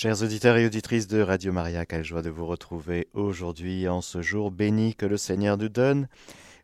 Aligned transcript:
Chers 0.00 0.22
auditeurs 0.22 0.56
et 0.56 0.64
auditrices 0.64 1.08
de 1.08 1.20
Radio 1.20 1.52
Maria, 1.52 1.84
quelle 1.84 2.04
joie 2.04 2.22
de 2.22 2.30
vous 2.30 2.46
retrouver 2.46 3.08
aujourd'hui 3.14 3.88
en 3.88 4.00
ce 4.00 4.22
jour 4.22 4.52
béni 4.52 4.94
que 4.94 5.06
le 5.06 5.16
Seigneur 5.16 5.58
nous 5.58 5.68
donne. 5.68 6.06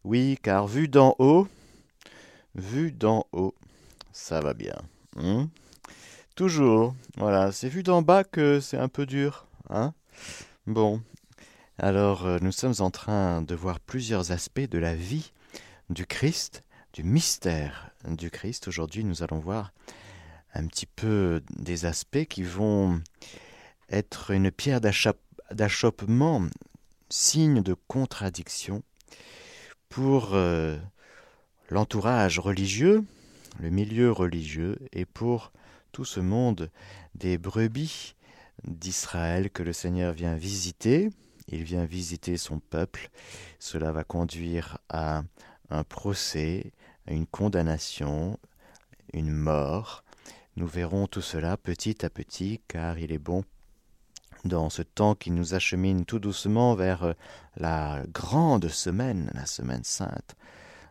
Oui, 0.04 0.38
car 0.40 0.68
vu 0.68 0.86
d'en 0.86 1.16
haut, 1.18 1.48
vu 2.54 2.92
d'en 2.92 3.26
haut, 3.32 3.52
ça 4.12 4.40
va 4.40 4.54
bien. 4.54 4.76
Hein? 5.16 5.48
Toujours, 6.36 6.94
voilà, 7.16 7.50
c'est 7.50 7.68
vu 7.68 7.82
d'en 7.82 8.02
bas 8.02 8.22
que 8.22 8.60
c'est 8.60 8.78
un 8.78 8.86
peu 8.86 9.04
dur. 9.04 9.48
Hein? 9.68 9.94
Bon, 10.68 11.02
alors 11.76 12.26
euh, 12.26 12.38
nous 12.40 12.52
sommes 12.52 12.76
en 12.78 12.92
train 12.92 13.42
de 13.42 13.56
voir 13.56 13.80
plusieurs 13.80 14.30
aspects 14.30 14.70
de 14.70 14.78
la 14.78 14.94
vie 14.94 15.32
du 15.90 16.06
Christ, 16.06 16.62
du 16.92 17.02
mystère 17.02 17.90
du 18.06 18.30
Christ. 18.30 18.68
Aujourd'hui, 18.68 19.02
nous 19.02 19.24
allons 19.24 19.40
voir 19.40 19.72
un 20.54 20.66
petit 20.66 20.86
peu 20.86 21.42
des 21.56 21.84
aspects 21.84 22.24
qui 22.24 22.42
vont 22.42 23.00
être 23.90 24.30
une 24.30 24.50
pierre 24.50 24.80
d'achoppement, 24.80 26.42
signe 27.10 27.62
de 27.62 27.74
contradiction 27.86 28.82
pour 29.88 30.30
euh, 30.34 30.78
l'entourage 31.70 32.38
religieux, 32.38 33.04
le 33.60 33.70
milieu 33.70 34.10
religieux, 34.10 34.78
et 34.92 35.04
pour 35.04 35.52
tout 35.92 36.04
ce 36.04 36.20
monde 36.20 36.70
des 37.14 37.38
brebis 37.38 38.14
d'Israël 38.64 39.50
que 39.50 39.62
le 39.62 39.72
Seigneur 39.72 40.12
vient 40.12 40.34
visiter. 40.34 41.10
Il 41.48 41.62
vient 41.62 41.84
visiter 41.84 42.36
son 42.36 42.58
peuple. 42.58 43.10
Cela 43.58 43.92
va 43.92 44.02
conduire 44.02 44.78
à 44.88 45.22
un 45.70 45.84
procès, 45.84 46.72
à 47.06 47.12
une 47.12 47.26
condamnation, 47.26 48.38
une 49.12 49.30
mort, 49.30 50.03
nous 50.56 50.66
verrons 50.66 51.06
tout 51.06 51.22
cela 51.22 51.56
petit 51.56 52.04
à 52.04 52.10
petit, 52.10 52.60
car 52.68 52.98
il 52.98 53.12
est 53.12 53.18
bon, 53.18 53.44
dans 54.44 54.70
ce 54.70 54.82
temps 54.82 55.14
qui 55.14 55.30
nous 55.30 55.54
achemine 55.54 56.04
tout 56.04 56.18
doucement 56.18 56.74
vers 56.74 57.04
euh, 57.04 57.12
la 57.56 58.02
grande 58.12 58.68
semaine, 58.68 59.30
la 59.34 59.46
semaine 59.46 59.84
sainte, 59.84 60.36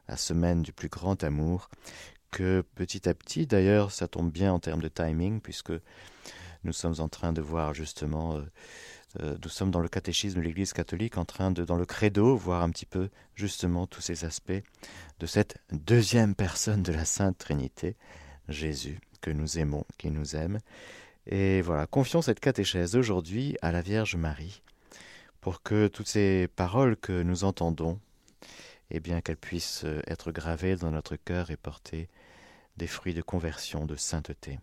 la 0.08 0.18
semaine 0.18 0.64
du 0.64 0.74
plus 0.74 0.90
grand 0.90 1.24
amour, 1.24 1.70
que 2.32 2.64
petit 2.76 3.08
à 3.08 3.14
petit, 3.14 3.46
d'ailleurs, 3.46 3.92
ça 3.92 4.08
tombe 4.08 4.32
bien 4.32 4.52
en 4.52 4.60
termes 4.60 4.82
de 4.82 4.88
timing, 4.88 5.40
puisque 5.40 5.74
nous 6.64 6.74
sommes 6.74 7.00
en 7.00 7.08
train 7.08 7.32
de 7.32 7.42
voir 7.42 7.74
justement, 7.74 8.36
euh, 8.36 8.42
euh, 9.22 9.38
nous 9.42 9.50
sommes 9.50 9.72
dans 9.72 9.82
le 9.82 9.88
catéchisme 9.88 10.40
de 10.40 10.44
l'Église 10.44 10.74
catholique, 10.74 11.18
en 11.18 11.26
train 11.26 11.52
de, 11.52 11.64
dans 11.64 11.78
le 11.78 11.86
credo, 11.86 12.36
voir 12.36 12.64
un 12.64 12.70
petit 12.70 12.88
peu 12.88 13.10
justement 13.36 13.86
tous 13.86 14.02
ces 14.02 14.26
aspects 14.26 14.52
de 15.20 15.26
cette 15.26 15.58
deuxième 15.72 16.36
personne 16.36 16.82
de 16.82 16.92
la 16.92 17.06
Sainte 17.06 17.38
Trinité, 17.38 17.96
Jésus 18.50 19.00
que 19.24 19.32
nous 19.32 19.58
aimons, 19.58 19.86
qui 19.98 20.12
nous 20.12 20.36
aime. 20.36 20.60
Et 21.26 21.62
voilà, 21.62 21.88
confions 21.88 22.22
cette 22.22 22.42
catéchèse 22.42 22.98
aujourd'hui 22.98 23.56
à 23.62 23.72
la 23.72 23.82
Vierge 23.82 24.18
Marie, 24.18 24.62
pour 25.40 25.64
que 25.64 25.88
toutes 25.88 26.10
ces 26.10 26.50
paroles 26.50 26.98
que 26.98 27.24
nous 27.24 27.46
entendons, 27.46 28.00
eh 28.92 29.00
bien 29.00 29.22
qu'elles 29.22 29.38
puissent 29.38 29.86
être 30.08 30.34
gravées 30.34 30.76
dans 30.76 30.92
notre 30.92 31.16
cœur 31.16 31.50
et 31.52 31.58
porter 31.58 32.10
des 32.76 32.88
fruits 32.88 33.14
de 33.14 33.22
conversion, 33.22 33.86
de 33.86 33.96
sainteté. 33.96 34.60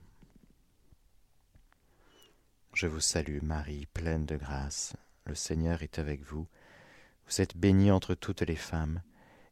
Je 2.75 2.86
vous 2.86 3.00
salue 3.00 3.38
Marie, 3.42 3.86
pleine 3.94 4.27
de 4.27 4.36
grâce, 4.36 4.92
le 5.25 5.34
Seigneur 5.34 5.83
est 5.83 5.98
avec 5.98 6.22
vous. 6.22 6.47
Vous 7.27 7.41
êtes 7.41 7.56
bénie 7.56 7.91
entre 7.91 8.14
toutes 8.14 8.42
les 8.42 8.56
femmes, 8.56 9.00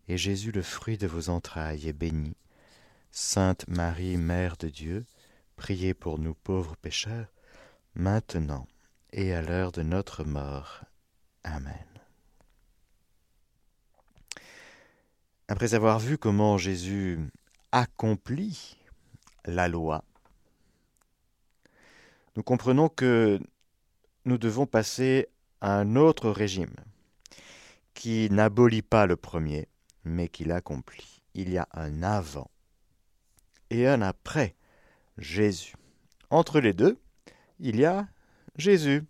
et 0.07 0.19
Jésus, 0.19 0.53
le 0.53 0.63
fruit 0.63 0.99
de 0.99 1.07
vos 1.07 1.31
entrailles, 1.31 1.89
est 1.89 1.93
béni. 1.95 2.37
Sainte 3.11 3.67
Marie, 3.69 4.17
Mère 4.17 4.57
de 4.57 4.69
Dieu, 4.69 5.07
priez 5.57 5.95
pour 5.95 6.19
nous 6.19 6.35
pauvres 6.35 6.77
pécheurs, 6.77 7.33
maintenant 7.95 8.67
et 9.13 9.33
à 9.33 9.43
l'heure 9.43 9.73
de 9.73 9.83
notre 9.83 10.25
mort. 10.25 10.85
Amen. 11.43 11.87
Après 15.49 15.75
avoir 15.75 15.99
vu 15.99 16.19
comment 16.19 16.59
Jésus 16.59 17.19
accomplit 17.73 18.77
la 19.45 19.69
loi, 19.69 20.05
nous 22.37 22.43
comprenons 22.43 22.89
que 22.89 23.41
nous 24.27 24.39
devons 24.39 24.67
passer 24.67 25.27
à 25.61 25.73
un 25.73 25.97
autre 25.97 26.31
régime 26.31 26.75
qui 27.95 28.29
n'abolit 28.31 28.83
pas 28.83 29.07
le 29.07 29.17
premier, 29.17 29.67
mais 30.05 30.29
qui 30.29 30.45
l'accomplit. 30.45 31.23
Il 31.35 31.51
y 31.51 31.59
a 31.59 31.67
un 31.73 32.03
avant 32.03 32.51
et 33.71 33.87
un 33.87 34.03
après 34.03 34.55
Jésus. 35.17 35.75
Entre 36.31 36.61
les 36.61 36.73
deux, 36.73 36.99
il 37.61 37.77
y 37.77 37.85
a 37.85 38.09
Jésus. 38.57 39.05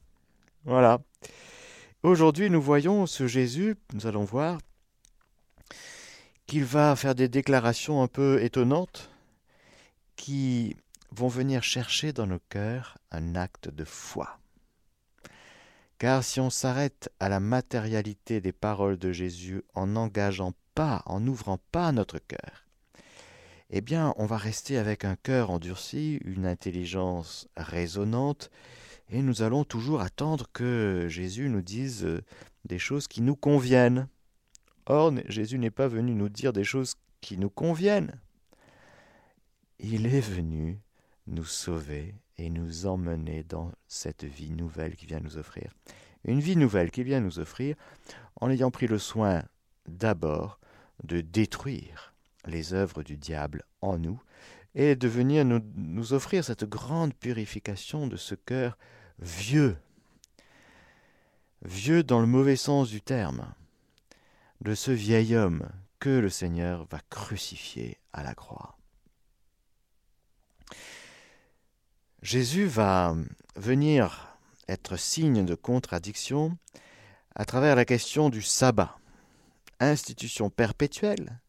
Voilà. 0.64 1.00
Aujourd'hui, 2.02 2.50
nous 2.50 2.62
voyons 2.62 3.06
ce 3.06 3.26
Jésus, 3.26 3.76
nous 3.92 4.06
allons 4.06 4.24
voir 4.24 4.58
qu'il 6.46 6.64
va 6.64 6.96
faire 6.96 7.14
des 7.14 7.28
déclarations 7.28 8.02
un 8.02 8.06
peu 8.06 8.42
étonnantes 8.42 9.10
qui 10.16 10.76
vont 11.10 11.28
venir 11.28 11.62
chercher 11.62 12.12
dans 12.12 12.26
nos 12.26 12.38
cœurs 12.48 12.98
un 13.10 13.34
acte 13.34 13.68
de 13.68 13.84
foi. 13.84 14.38
Car 15.98 16.22
si 16.22 16.40
on 16.40 16.50
s'arrête 16.50 17.10
à 17.18 17.28
la 17.28 17.40
matérialité 17.40 18.40
des 18.40 18.52
paroles 18.52 18.98
de 18.98 19.12
Jésus 19.12 19.62
en 19.74 19.88
n'engageant 19.88 20.54
pas, 20.74 21.02
en 21.06 21.20
n'ouvrant 21.20 21.58
pas 21.72 21.90
notre 21.92 22.18
cœur, 22.18 22.67
eh 23.70 23.80
bien, 23.80 24.14
on 24.16 24.24
va 24.24 24.38
rester 24.38 24.78
avec 24.78 25.04
un 25.04 25.16
cœur 25.16 25.50
endurci, 25.50 26.18
une 26.24 26.46
intelligence 26.46 27.48
raisonnante, 27.56 28.50
et 29.10 29.20
nous 29.20 29.42
allons 29.42 29.64
toujours 29.64 30.00
attendre 30.00 30.46
que 30.52 31.06
Jésus 31.08 31.48
nous 31.48 31.62
dise 31.62 32.04
euh, 32.04 32.22
des 32.64 32.78
choses 32.78 33.08
qui 33.08 33.20
nous 33.20 33.36
conviennent. 33.36 34.08
Or, 34.86 35.12
Jésus 35.28 35.58
n'est 35.58 35.70
pas 35.70 35.88
venu 35.88 36.14
nous 36.14 36.28
dire 36.28 36.52
des 36.52 36.64
choses 36.64 36.94
qui 37.20 37.36
nous 37.36 37.50
conviennent. 37.50 38.18
Il 39.78 40.06
est 40.06 40.20
venu 40.20 40.80
nous 41.26 41.44
sauver 41.44 42.14
et 42.38 42.50
nous 42.50 42.86
emmener 42.86 43.44
dans 43.44 43.70
cette 43.86 44.24
vie 44.24 44.50
nouvelle 44.50 44.96
qu'il 44.96 45.08
vient 45.08 45.20
nous 45.20 45.36
offrir. 45.36 45.72
Une 46.24 46.40
vie 46.40 46.56
nouvelle 46.56 46.90
qu'il 46.90 47.04
vient 47.04 47.20
nous 47.20 47.38
offrir 47.38 47.76
en 48.36 48.50
ayant 48.50 48.70
pris 48.70 48.86
le 48.86 48.98
soin 48.98 49.42
d'abord 49.86 50.58
de 51.04 51.20
détruire 51.20 52.14
les 52.48 52.74
œuvres 52.74 53.02
du 53.02 53.16
diable 53.16 53.64
en 53.80 53.98
nous, 53.98 54.20
et 54.74 54.96
de 54.96 55.08
venir 55.08 55.44
nous, 55.44 56.12
offrir 56.12 56.44
cette 56.44 56.64
grande 56.64 57.14
purification 57.14 58.06
de 58.06 58.16
ce 58.16 58.34
cœur 58.34 58.76
vieux, 59.18 59.76
vieux 61.62 62.02
dans 62.02 62.20
le 62.20 62.26
mauvais 62.26 62.56
sens 62.56 62.88
du 62.88 63.00
terme, 63.00 63.52
de 64.60 64.74
ce 64.74 64.90
vieil 64.90 65.36
homme 65.36 65.68
que 65.98 66.10
le 66.10 66.28
Seigneur 66.28 66.86
va 66.90 67.00
crucifier 67.10 67.98
à 68.12 68.22
la 68.22 68.34
croix. 68.34 68.76
Jésus 72.22 72.66
va 72.66 73.14
venir 73.56 74.36
être 74.68 74.96
signe 74.96 75.44
de 75.44 75.54
contradiction 75.54 76.56
à 77.34 77.44
travers 77.44 77.76
la 77.76 77.84
question 77.84 78.28
du 78.28 78.42
sabbat, 78.42 78.98
institution 79.80 80.50
perpétuelle 80.50 81.40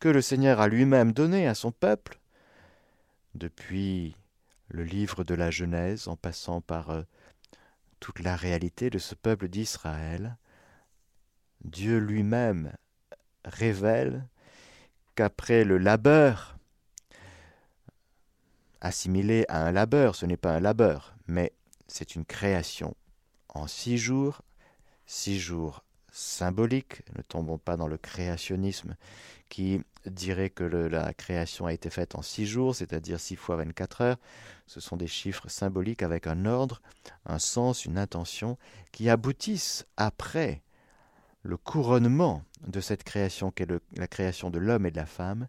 que 0.00 0.08
le 0.08 0.22
Seigneur 0.22 0.60
a 0.60 0.68
lui-même 0.68 1.12
donné 1.12 1.46
à 1.46 1.54
son 1.54 1.72
peuple, 1.72 2.20
depuis 3.34 4.16
le 4.68 4.84
livre 4.84 5.24
de 5.24 5.34
la 5.34 5.50
Genèse, 5.50 6.08
en 6.08 6.16
passant 6.16 6.60
par 6.60 6.90
euh, 6.90 7.02
toute 8.00 8.20
la 8.20 8.36
réalité 8.36 8.90
de 8.90 8.98
ce 8.98 9.14
peuple 9.14 9.48
d'Israël, 9.48 10.36
Dieu 11.64 11.98
lui-même 11.98 12.72
révèle 13.44 14.26
qu'après 15.14 15.64
le 15.64 15.78
labeur, 15.78 16.56
assimilé 18.80 19.44
à 19.48 19.66
un 19.66 19.72
labeur, 19.72 20.14
ce 20.14 20.26
n'est 20.26 20.36
pas 20.36 20.54
un 20.54 20.60
labeur, 20.60 21.16
mais 21.26 21.52
c'est 21.88 22.14
une 22.14 22.24
création. 22.24 22.94
En 23.48 23.66
six 23.66 23.98
jours, 23.98 24.42
six 25.06 25.40
jours 25.40 25.82
symboliques, 26.18 27.02
ne 27.16 27.22
tombons 27.22 27.58
pas 27.58 27.76
dans 27.76 27.86
le 27.86 27.96
créationnisme 27.96 28.96
qui 29.48 29.80
dirait 30.04 30.50
que 30.50 30.64
la 30.64 31.14
création 31.14 31.66
a 31.66 31.72
été 31.72 31.90
faite 31.90 32.16
en 32.16 32.22
six 32.22 32.44
jours, 32.44 32.74
c'est-à-dire 32.74 33.20
six 33.20 33.36
fois 33.36 33.56
24 33.56 34.00
heures. 34.00 34.16
Ce 34.66 34.80
sont 34.80 34.96
des 34.96 35.06
chiffres 35.06 35.48
symboliques 35.48 36.02
avec 36.02 36.26
un 36.26 36.44
ordre, 36.44 36.82
un 37.24 37.38
sens, 37.38 37.84
une 37.84 37.98
intention, 37.98 38.58
qui 38.90 39.08
aboutissent 39.08 39.86
après 39.96 40.62
le 41.42 41.56
couronnement 41.56 42.42
de 42.66 42.80
cette 42.80 43.04
création 43.04 43.52
qu'est 43.52 43.68
la 43.96 44.08
création 44.08 44.50
de 44.50 44.58
l'homme 44.58 44.86
et 44.86 44.90
de 44.90 44.96
la 44.96 45.06
femme. 45.06 45.46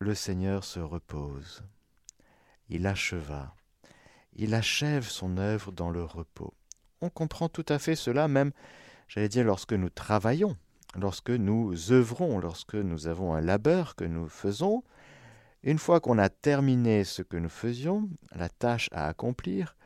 Le 0.00 0.14
Seigneur 0.14 0.64
se 0.64 0.80
repose. 0.80 1.64
Il 2.68 2.86
acheva. 2.86 3.56
Il 4.34 4.54
achève 4.54 5.08
son 5.08 5.38
œuvre 5.38 5.72
dans 5.72 5.90
le 5.90 6.04
repos. 6.04 6.54
On 7.00 7.10
comprend 7.10 7.48
tout 7.48 7.66
à 7.68 7.78
fait 7.78 7.96
cela 7.96 8.28
même, 8.28 8.52
j'allais 9.08 9.28
dire, 9.28 9.44
lorsque 9.44 9.72
nous 9.72 9.90
travaillons 9.90 10.56
lorsque 10.96 11.30
nous 11.30 11.92
œuvrons, 11.92 12.38
lorsque 12.38 12.74
nous 12.74 13.06
avons 13.06 13.34
un 13.34 13.40
labeur 13.40 13.94
que 13.94 14.04
nous 14.04 14.28
faisons, 14.28 14.82
une 15.62 15.78
fois 15.78 16.00
qu'on 16.00 16.18
a 16.18 16.28
terminé 16.28 17.04
ce 17.04 17.22
que 17.22 17.36
nous 17.36 17.48
faisions, 17.48 18.08
la 18.34 18.48
tâche 18.48 18.88
à 18.92 19.08
accomplir, 19.08 19.76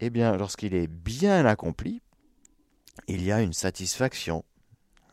eh 0.00 0.10
bien, 0.10 0.36
lorsqu'il 0.36 0.74
est 0.74 0.86
bien 0.86 1.44
accompli, 1.44 2.02
il 3.08 3.22
y 3.22 3.32
a 3.32 3.42
une 3.42 3.52
satisfaction. 3.52 4.44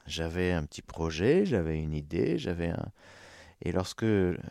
J'avais 0.06 0.52
un 0.52 0.64
petit 0.64 0.82
projet, 0.82 1.46
j'avais 1.46 1.80
une 1.80 1.94
idée, 1.94 2.38
j'avais 2.38 2.70
un... 2.70 2.92
Et 3.62 3.72
lorsque 3.72 4.06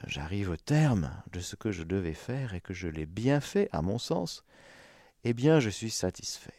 j'arrive 0.07 0.51
au 0.51 0.57
terme 0.57 1.11
de 1.33 1.41
ce 1.41 1.57
que 1.57 1.71
je 1.71 1.83
devais 1.83 2.15
faire 2.15 2.55
et 2.55 2.61
que 2.61 2.75
je 2.75 2.89
l'ai 2.89 3.07
bien 3.07 3.41
fait, 3.41 3.69
à 3.71 3.83
mon 3.83 3.99
sens, 3.99 4.45
eh 5.25 5.33
bien, 5.33 5.61
je 5.61 5.71
suis 5.71 5.91
satisfait. 5.91 6.53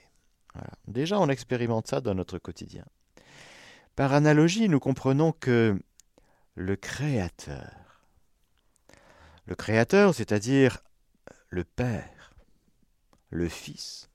Déjà, 0.87 1.19
on 1.19 1.29
expérimente 1.29 1.87
ça 1.87 2.01
dans 2.01 2.15
notre 2.15 2.39
quotidien. 2.39 2.85
Par 3.95 4.13
analogie, 4.13 4.69
nous 4.69 4.79
comprenons 4.79 5.31
que 5.31 5.79
le 6.55 6.75
Créateur, 6.75 8.07
le 9.45 9.55
Créateur, 9.55 10.13
c'est-à-dire 10.15 10.79
le 11.49 11.63
Père, 11.63 12.33
le 13.29 13.47
Fils 13.47 14.09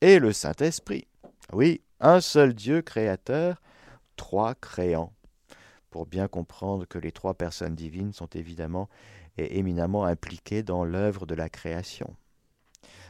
et 0.00 0.18
le 0.18 0.32
Saint-Esprit, 0.32 1.06
oui, 1.52 1.82
un 2.00 2.20
seul 2.20 2.54
Dieu 2.54 2.82
créateur, 2.82 3.62
trois 4.16 4.54
créants, 4.54 5.12
pour 5.90 6.06
bien 6.06 6.28
comprendre 6.28 6.86
que 6.86 6.98
les 6.98 7.12
trois 7.12 7.34
personnes 7.34 7.74
divines 7.74 8.12
sont 8.12 8.28
évidemment 8.34 8.88
et 9.38 9.58
éminemment 9.58 10.04
impliquées 10.04 10.62
dans 10.62 10.84
l'œuvre 10.84 11.26
de 11.26 11.34
la 11.34 11.48
création. 11.48 12.16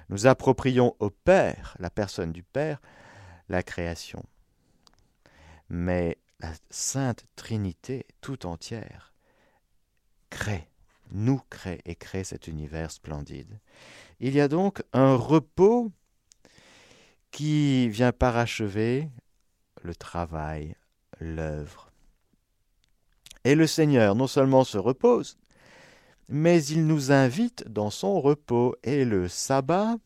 Nous 0.09 0.27
approprions 0.27 0.95
au 0.99 1.11
Père, 1.11 1.77
la 1.79 1.91
personne 1.91 2.33
du 2.33 2.43
Père, 2.43 2.81
la 3.49 3.63
création. 3.63 4.23
Mais 5.69 6.19
la 6.41 6.53
Sainte 6.71 7.25
Trinité 7.37 8.07
tout 8.21 8.47
entière 8.47 9.13
crée, 10.31 10.69
nous 11.11 11.41
crée 11.49 11.81
et 11.85 11.95
crée 11.95 12.25
cet 12.25 12.49
univers 12.49 12.91
splendide. 12.91 13.61
Il 14.21 14.35
y 14.35 14.41
a 14.41 14.49
donc 14.49 14.83
un 14.93 15.15
repos 15.15 15.93
qui 17.31 17.89
vient 17.89 18.13
parachever 18.13 19.09
le 19.83 19.95
travail, 19.95 20.77
l'œuvre. 21.21 21.91
Et 23.45 23.55
le 23.55 23.67
Seigneur 23.67 24.15
non 24.15 24.27
seulement 24.27 24.65
se 24.65 24.79
repose, 24.79 25.37
mais 26.29 26.65
il 26.65 26.87
nous 26.87 27.13
invite 27.13 27.69
dans 27.69 27.91
son 27.91 28.21
repos. 28.21 28.77
Et 28.83 29.05
le 29.05 29.29
sabbat 29.29 29.97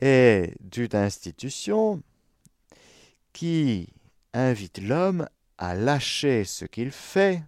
est 0.00 0.54
d'une 0.60 0.94
institution 0.96 2.02
qui 3.32 3.88
invite 4.32 4.78
l'homme 4.78 5.28
à 5.58 5.74
lâcher 5.74 6.44
ce 6.44 6.64
qu'il 6.64 6.90
fait 6.90 7.42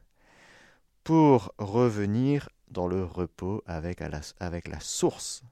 pour 1.02 1.52
revenir 1.58 2.48
dans 2.68 2.86
le 2.86 3.04
repos 3.04 3.62
avec, 3.66 4.00
la, 4.00 4.20
avec 4.40 4.68
la 4.68 4.80
source, 4.80 5.42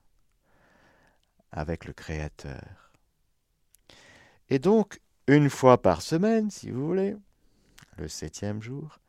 avec 1.51 1.85
le 1.85 1.93
Créateur. 1.93 2.91
Et 4.49 4.59
donc, 4.59 4.99
une 5.27 5.49
fois 5.49 5.81
par 5.81 6.01
semaine, 6.01 6.49
si 6.49 6.69
vous 6.69 6.85
voulez, 6.85 7.15
le 7.97 8.07
septième 8.07 8.61
jour, 8.61 8.99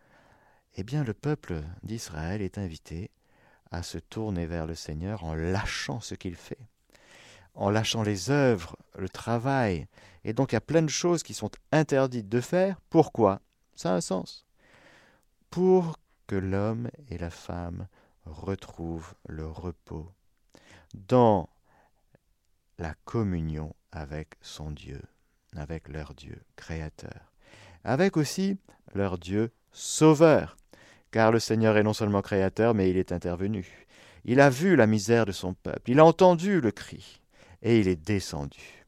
eh 0.77 0.83
bien 0.83 1.05
le 1.05 1.15
peuple 1.15 1.63
d'Israël 1.83 2.43
est 2.43 2.59
invité 2.59 3.11
à 3.71 3.83
se 3.83 3.99
tourner 3.99 4.47
vers 4.47 4.67
le 4.67 4.75
Seigneur 4.75 5.25
en 5.25 5.35
lâchant 5.35 6.01
ce 6.01 6.15
qu'il 6.15 6.37
fait, 6.37 6.59
en 7.55 7.71
lâchant 7.71 8.03
les 8.03 8.31
œuvres, 8.31 8.77
le 8.99 9.09
travail. 9.09 9.87
Et 10.25 10.33
donc 10.33 10.53
il 10.53 10.57
y 10.57 10.57
a 10.57 10.61
plein 10.61 10.83
de 10.83 10.89
choses 10.89 11.23
qui 11.23 11.35
sont 11.35 11.51
interdites 11.73 12.29
de 12.29 12.41
faire. 12.41 12.81
Pourquoi? 12.91 13.41
Ça 13.75 13.93
a 13.93 13.97
un 13.97 14.01
sens. 14.01 14.47
Pour 15.51 15.99
que 16.27 16.37
l'homme 16.37 16.89
et 17.09 17.19
la 17.19 17.31
femme 17.31 17.87
retrouvent 18.25 19.15
le 19.29 19.47
repos 19.47 20.11
dans 20.95 21.49
la 22.79 22.95
communion 23.05 23.75
avec 23.93 24.35
son 24.41 24.71
Dieu, 24.71 25.03
avec 25.55 25.89
leur 25.89 26.15
Dieu 26.15 26.43
créateur, 26.57 27.33
avec 27.85 28.17
aussi 28.17 28.59
leur 28.95 29.19
Dieu 29.19 29.53
sauveur 29.73 30.57
car 31.15 31.31
le 31.31 31.39
Seigneur 31.39 31.77
est 31.77 31.85
non 31.85 31.93
seulement 31.93 32.23
créateur, 32.23 32.75
mais 32.75 32.91
il 32.91 32.97
est 32.97 33.13
intervenu. 33.13 33.87
Il 34.25 34.41
a 34.41 34.51
vu 34.51 34.75
la 34.75 34.89
misère 34.89 35.27
de 35.27 35.31
son 35.31 35.55
peuple, 35.55 35.93
il 35.93 36.01
a 36.01 36.05
entendu 36.05 36.61
le 36.61 36.73
cri, 36.73 37.21
et 37.63 37.79
il 37.79 37.87
est 37.87 38.05
descendu. 38.05 38.85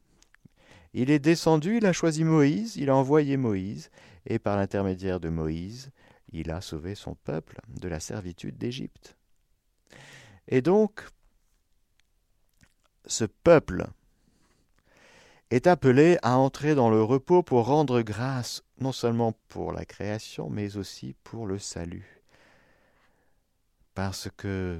Il 0.93 1.09
est 1.09 1.19
descendu, 1.19 1.77
il 1.77 1.85
a 1.85 1.93
choisi 1.93 2.25
Moïse, 2.25 2.75
il 2.75 2.89
a 2.89 2.97
envoyé 2.97 3.37
Moïse, 3.37 3.89
et 4.25 4.39
par 4.39 4.57
l'intermédiaire 4.57 5.21
de 5.21 5.29
Moïse, 5.29 5.89
il 6.33 6.51
a 6.51 6.59
sauvé 6.59 6.95
son 6.95 7.15
peuple 7.15 7.61
de 7.69 7.87
la 7.87 8.01
servitude 8.01 8.57
d'Égypte. 8.57 9.15
Et 10.49 10.61
donc, 10.61 11.07
ce 13.05 13.23
peuple 13.23 13.87
est 15.49 15.65
appelé 15.65 16.17
à 16.23 16.37
entrer 16.37 16.75
dans 16.75 16.89
le 16.89 17.01
repos 17.01 17.41
pour 17.41 17.67
rendre 17.67 18.01
grâce 18.01 18.63
non 18.81 18.91
seulement 18.91 19.31
pour 19.47 19.71
la 19.71 19.85
création, 19.85 20.49
mais 20.49 20.75
aussi 20.75 21.15
pour 21.23 21.47
le 21.47 21.57
salut 21.57 22.16
parce 23.97 24.29
que 24.37 24.79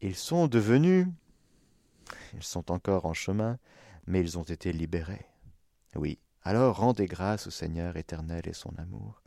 ils 0.00 0.16
sont 0.16 0.46
devenus, 0.46 1.08
ils 2.32 2.42
sont 2.42 2.72
encore 2.72 3.04
en 3.04 3.12
chemin, 3.12 3.58
mais 4.06 4.20
ils 4.20 4.38
ont 4.38 4.44
été 4.44 4.72
libérés. 4.72 5.26
Oui, 5.94 6.18
alors 6.42 6.78
rendez 6.78 7.04
grâce 7.04 7.48
au 7.48 7.50
Seigneur 7.50 7.98
éternel 7.98 8.48
et 8.48 8.54
son 8.54 8.74
amour, 8.78 9.20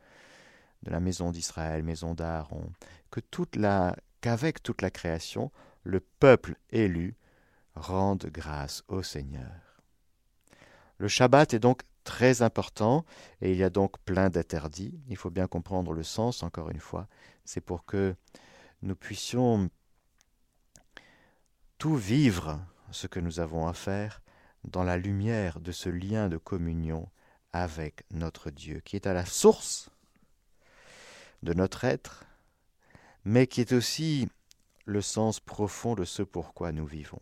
de 0.81 0.89
la 0.89 0.99
maison 0.99 1.29
d'Israël, 1.29 1.83
maison 1.83 2.15
d'Aaron, 2.15 2.71
que 3.11 3.19
toute 3.19 3.55
la, 3.55 3.95
qu'avec 4.21 4.63
toute 4.63 4.81
la 4.81 4.89
création, 4.89 5.51
le 5.83 5.99
peuple 5.99 6.55
élu 6.71 7.15
rende 7.75 8.25
grâce 8.33 8.83
au 8.87 9.03
Seigneur. 9.03 9.83
Le 10.97 11.07
Shabbat 11.07 11.53
est 11.53 11.59
donc 11.59 11.83
très 12.03 12.41
important 12.41 13.05
et 13.41 13.51
il 13.51 13.57
y 13.59 13.63
a 13.63 13.69
donc 13.69 13.99
plein 14.05 14.31
d'interdits. 14.31 14.99
Il 15.07 15.17
faut 15.17 15.29
bien 15.29 15.45
comprendre 15.45 15.93
le 15.93 16.01
sens, 16.01 16.41
encore 16.41 16.71
une 16.71 16.79
fois. 16.79 17.07
C'est 17.45 17.61
pour 17.61 17.85
que 17.85 18.15
nous 18.81 18.95
puissions 18.95 19.69
tout 21.77 21.95
vivre 21.95 22.59
ce 22.91 23.07
que 23.07 23.19
nous 23.19 23.39
avons 23.39 23.67
à 23.67 23.73
faire 23.73 24.21
dans 24.63 24.83
la 24.83 24.97
lumière 24.97 25.59
de 25.59 25.71
ce 25.71 25.89
lien 25.89 26.27
de 26.29 26.37
communion 26.37 27.09
avec 27.53 28.03
notre 28.11 28.49
Dieu, 28.51 28.81
qui 28.81 28.95
est 28.95 29.07
à 29.07 29.13
la 29.13 29.25
source 29.25 29.89
de 31.43 31.53
notre 31.53 31.85
être, 31.85 32.25
mais 33.23 33.47
qui 33.47 33.61
est 33.61 33.71
aussi 33.71 34.27
le 34.85 35.01
sens 35.01 35.39
profond 35.39 35.95
de 35.95 36.03
ce 36.03 36.23
pourquoi 36.23 36.71
nous 36.71 36.85
vivons. 36.85 37.21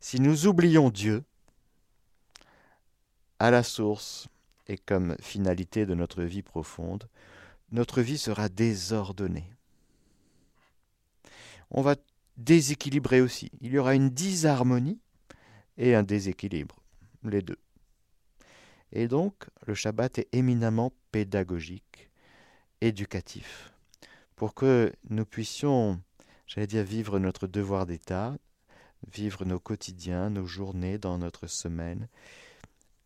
Si 0.00 0.20
nous 0.20 0.46
oublions 0.46 0.90
Dieu, 0.90 1.24
à 3.38 3.50
la 3.50 3.62
source 3.62 4.28
et 4.68 4.78
comme 4.78 5.16
finalité 5.20 5.84
de 5.86 5.94
notre 5.94 6.22
vie 6.22 6.42
profonde, 6.42 7.08
notre 7.72 8.00
vie 8.00 8.18
sera 8.18 8.48
désordonnée 8.48 9.52
on 11.72 11.82
va 11.82 11.96
déséquilibrer 12.36 13.20
aussi. 13.20 13.50
Il 13.60 13.72
y 13.72 13.78
aura 13.78 13.94
une 13.94 14.10
disharmonie 14.10 15.00
et 15.76 15.94
un 15.94 16.02
déséquilibre, 16.02 16.76
les 17.24 17.42
deux. 17.42 17.58
Et 18.92 19.08
donc, 19.08 19.34
le 19.66 19.74
Shabbat 19.74 20.18
est 20.18 20.28
éminemment 20.32 20.92
pédagogique, 21.10 22.10
éducatif, 22.82 23.72
pour 24.36 24.54
que 24.54 24.92
nous 25.08 25.24
puissions, 25.24 26.00
j'allais 26.46 26.66
dire, 26.66 26.84
vivre 26.84 27.18
notre 27.18 27.46
devoir 27.46 27.86
d'État, 27.86 28.36
vivre 29.10 29.44
nos 29.46 29.58
quotidiens, 29.58 30.28
nos 30.28 30.46
journées 30.46 30.98
dans 30.98 31.16
notre 31.16 31.46
semaine, 31.46 32.08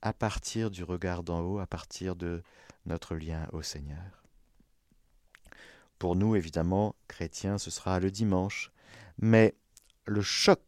à 0.02 0.12
partir 0.12 0.70
du 0.70 0.82
regard 0.82 1.22
d'en 1.22 1.40
haut, 1.40 1.58
à 1.58 1.66
partir 1.66 2.16
de 2.16 2.42
notre 2.84 3.14
lien 3.14 3.48
au 3.52 3.62
Seigneur. 3.62 4.25
Pour 5.98 6.16
nous, 6.16 6.36
évidemment, 6.36 6.94
chrétiens, 7.08 7.58
ce 7.58 7.70
sera 7.70 8.00
le 8.00 8.10
dimanche. 8.10 8.70
Mais 9.18 9.54
le 10.04 10.22
choc 10.22 10.60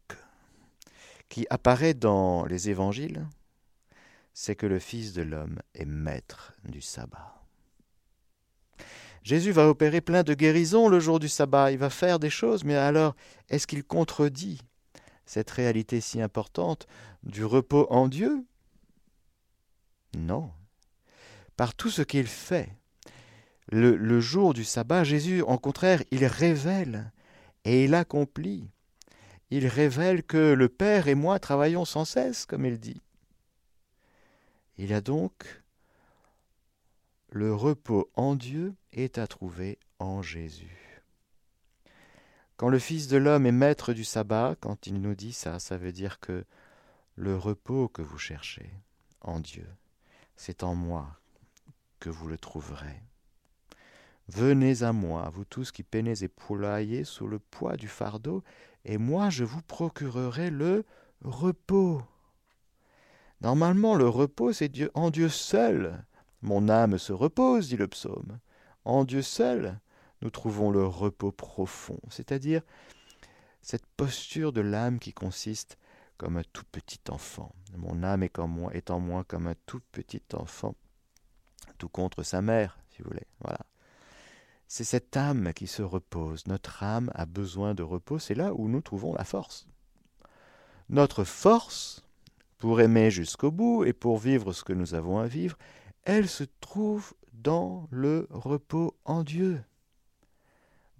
qui 1.29 1.45
apparaît 1.49 1.93
dans 1.93 2.45
les 2.45 2.69
évangiles, 2.69 3.27
c'est 4.33 4.55
que 4.55 4.65
le 4.65 4.79
Fils 4.79 5.13
de 5.13 5.21
l'homme 5.21 5.59
est 5.75 5.85
maître 5.85 6.53
du 6.63 6.81
sabbat. 6.81 7.35
Jésus 9.23 9.51
va 9.51 9.67
opérer 9.67 10.01
plein 10.01 10.23
de 10.23 10.33
guérisons 10.33 10.87
le 10.87 10.99
jour 10.99 11.19
du 11.19 11.29
sabbat, 11.29 11.71
il 11.71 11.77
va 11.77 11.89
faire 11.89 12.19
des 12.19 12.29
choses, 12.29 12.63
mais 12.63 12.75
alors 12.75 13.15
est-ce 13.49 13.67
qu'il 13.67 13.83
contredit 13.83 14.61
cette 15.25 15.51
réalité 15.51 16.01
si 16.01 16.21
importante 16.21 16.87
du 17.21 17.43
repos 17.43 17.85
en 17.91 18.07
Dieu? 18.07 18.45
Non. 20.17 20.51
Par 21.57 21.75
tout 21.75 21.91
ce 21.91 22.01
qu'il 22.01 22.27
fait, 22.27 22.78
le, 23.71 24.19
jour 24.19 24.53
du 24.53 24.63
sabbat, 24.63 25.03
Jésus, 25.03 25.43
en 25.43 25.57
contraire, 25.57 26.03
il 26.11 26.25
révèle 26.25 27.11
et 27.65 27.85
il 27.85 27.93
accomplit. 27.93 28.69
Il 29.51 29.67
révèle 29.67 30.23
que 30.23 30.53
le 30.53 30.69
Père 30.69 31.07
et 31.07 31.15
moi 31.15 31.39
travaillons 31.39 31.85
sans 31.85 32.05
cesse, 32.05 32.45
comme 32.45 32.65
il 32.65 32.79
dit. 32.79 33.01
Il 34.77 34.89
y 34.89 34.93
a 34.93 35.01
donc 35.01 35.61
le 37.31 37.53
repos 37.53 38.09
en 38.15 38.35
Dieu 38.35 38.73
est 38.91 39.17
à 39.17 39.27
trouver 39.27 39.77
en 39.99 40.21
Jésus. 40.21 41.03
Quand 42.57 42.69
le 42.69 42.79
Fils 42.79 43.07
de 43.07 43.17
l'homme 43.17 43.45
est 43.45 43.51
maître 43.51 43.93
du 43.93 44.03
sabbat, 44.03 44.55
quand 44.59 44.87
il 44.87 44.99
nous 44.99 45.15
dit 45.15 45.33
ça, 45.33 45.59
ça 45.59 45.77
veut 45.77 45.91
dire 45.91 46.19
que 46.19 46.43
le 47.15 47.37
repos 47.37 47.87
que 47.87 48.01
vous 48.01 48.17
cherchez 48.17 48.71
en 49.21 49.39
Dieu, 49.39 49.67
c'est 50.35 50.63
en 50.63 50.73
moi 50.73 51.19
que 51.99 52.09
vous 52.09 52.27
le 52.27 52.37
trouverez. 52.37 53.03
Venez 54.31 54.83
à 54.83 54.93
moi, 54.93 55.31
vous 55.33 55.43
tous 55.43 55.71
qui 55.71 55.81
peinez 55.81 56.23
et 56.23 56.27
poulaillez 56.27 57.03
sous 57.03 57.25
le 57.25 57.39
poids 57.39 57.77
du 57.77 57.87
fardeau, 57.87 58.43
et 58.85 58.99
moi 58.99 59.31
je 59.31 59.43
vous 59.43 59.63
procurerai 59.63 60.51
le 60.51 60.85
repos. 61.21 62.03
Normalement, 63.41 63.95
le 63.95 64.07
repos, 64.07 64.53
c'est 64.53 64.69
Dieu, 64.69 64.91
en 64.93 65.09
Dieu 65.09 65.29
seul. 65.29 66.05
Mon 66.43 66.69
âme 66.69 66.99
se 66.99 67.11
repose, 67.11 67.69
dit 67.69 67.75
le 67.75 67.87
psaume. 67.87 68.37
En 68.85 69.03
Dieu 69.03 69.23
seul, 69.23 69.79
nous 70.21 70.29
trouvons 70.29 70.69
le 70.69 70.85
repos 70.85 71.31
profond, 71.31 71.99
c'est-à-dire 72.09 72.61
cette 73.63 73.87
posture 73.97 74.53
de 74.53 74.61
l'âme 74.61 74.99
qui 74.99 75.11
consiste 75.11 75.79
comme 76.17 76.37
un 76.37 76.43
tout 76.53 76.65
petit 76.71 77.01
enfant. 77.09 77.51
Mon 77.75 78.03
âme 78.03 78.21
est, 78.21 78.37
en 78.37 78.47
moi, 78.47 78.71
est 78.75 78.91
en 78.91 78.99
moi 78.99 79.23
comme 79.23 79.47
un 79.47 79.55
tout 79.65 79.81
petit 79.91 80.21
enfant, 80.33 80.75
tout 81.79 81.89
contre 81.89 82.21
sa 82.21 82.43
mère, 82.43 82.77
si 82.91 83.01
vous 83.01 83.09
voulez. 83.09 83.25
Voilà. 83.39 83.59
C'est 84.69 84.83
cette 84.83 85.17
âme 85.17 85.51
qui 85.53 85.67
se 85.67 85.81
repose. 85.81 86.45
Notre 86.45 86.83
âme 86.83 87.11
a 87.15 87.25
besoin 87.25 87.73
de 87.73 87.83
repos. 87.83 88.19
C'est 88.19 88.35
là 88.35 88.53
où 88.53 88.69
nous 88.69 88.81
trouvons 88.81 89.15
la 89.15 89.25
force. 89.25 89.67
Notre 90.89 91.23
force, 91.23 92.05
pour 92.59 92.79
aimer 92.79 93.09
jusqu'au 93.09 93.49
bout 93.51 93.83
et 93.83 93.93
pour 93.93 94.19
vivre 94.19 94.53
ce 94.53 94.63
que 94.63 94.73
nous 94.73 94.93
avons 94.93 95.17
à 95.17 95.25
vivre, 95.25 95.57
elle 96.03 96.29
se 96.29 96.43
trouve 96.61 97.13
dans 97.33 97.87
le 97.89 98.27
repos 98.29 98.95
en 99.05 99.23
Dieu 99.23 99.61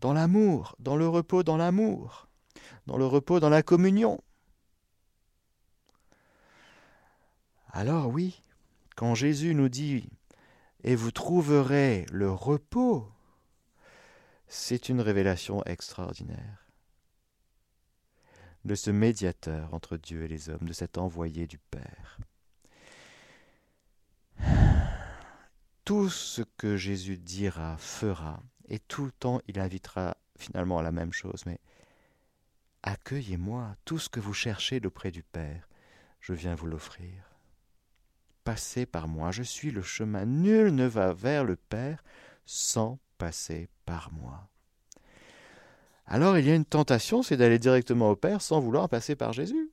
dans 0.02 0.14
l'amour, 0.14 0.76
dans 0.80 0.96
le 0.96 1.08
repos 1.08 1.44
dans 1.44 1.58
l'amour, 1.58 2.28
dans 2.88 2.98
le 2.98 3.06
repos 3.06 3.40
dans 3.40 3.50
la 3.50 3.64
communion. 3.64 4.20
Alors 7.72 8.08
oui, 8.08 8.42
quand 8.96 9.14
Jésus 9.14 9.54
nous 9.54 9.70
dit 9.70 10.10
et 10.84 10.96
vous 10.96 11.12
trouverez 11.12 12.06
le 12.12 12.32
repos, 12.32 13.08
c'est 14.52 14.90
une 14.90 15.00
révélation 15.00 15.64
extraordinaire 15.66 16.66
de 18.66 18.74
ce 18.76 18.90
médiateur 18.90 19.74
entre 19.76 19.96
Dieu 19.96 20.24
et 20.24 20.28
les 20.28 20.50
hommes, 20.50 20.68
de 20.68 20.74
cet 20.74 20.98
envoyé 20.98 21.48
du 21.48 21.60
Père. 21.60 22.20
Tout 25.86 26.10
ce 26.10 26.42
que 26.58 26.76
Jésus 26.76 27.18
dira, 27.18 27.78
fera, 27.78 28.42
et 28.68 28.80
tout 28.80 29.06
le 29.06 29.12
temps, 29.12 29.40
il 29.48 29.60
invitera 29.60 30.18
finalement 30.38 30.80
à 30.80 30.84
la 30.84 30.92
même 30.92 31.14
chose. 31.14 31.46
Mais 31.46 31.60
accueillez-moi, 32.84 33.76
tout 33.86 33.98
ce 33.98 34.10
que 34.10 34.20
vous 34.20 34.34
cherchez 34.34 34.80
d'auprès 34.80 35.10
du 35.12 35.24
Père, 35.24 35.68
je 36.20 36.34
viens 36.34 36.54
vous 36.54 36.68
l'offrir. 36.68 37.24
Passez 38.44 38.86
par 38.86 39.08
moi, 39.08 39.32
je 39.32 39.42
suis 39.42 39.72
le 39.72 39.82
chemin. 39.82 40.26
Nul 40.26 40.76
ne 40.76 40.86
va 40.86 41.14
vers 41.14 41.44
le 41.44 41.56
Père 41.56 42.04
sans 42.46 43.00
passer 43.18 43.70
par. 43.90 44.48
Alors 46.06 46.38
il 46.38 46.48
y 46.48 46.52
a 46.52 46.56
une 46.56 46.66
tentation, 46.66 47.24
c'est 47.24 47.38
d'aller 47.38 47.60
directement 47.60 48.12
au 48.12 48.16
Père 48.16 48.42
sans 48.42 48.60
vouloir 48.60 48.90
passer 48.90 49.16
par 49.16 49.34
Jésus. 49.34 49.72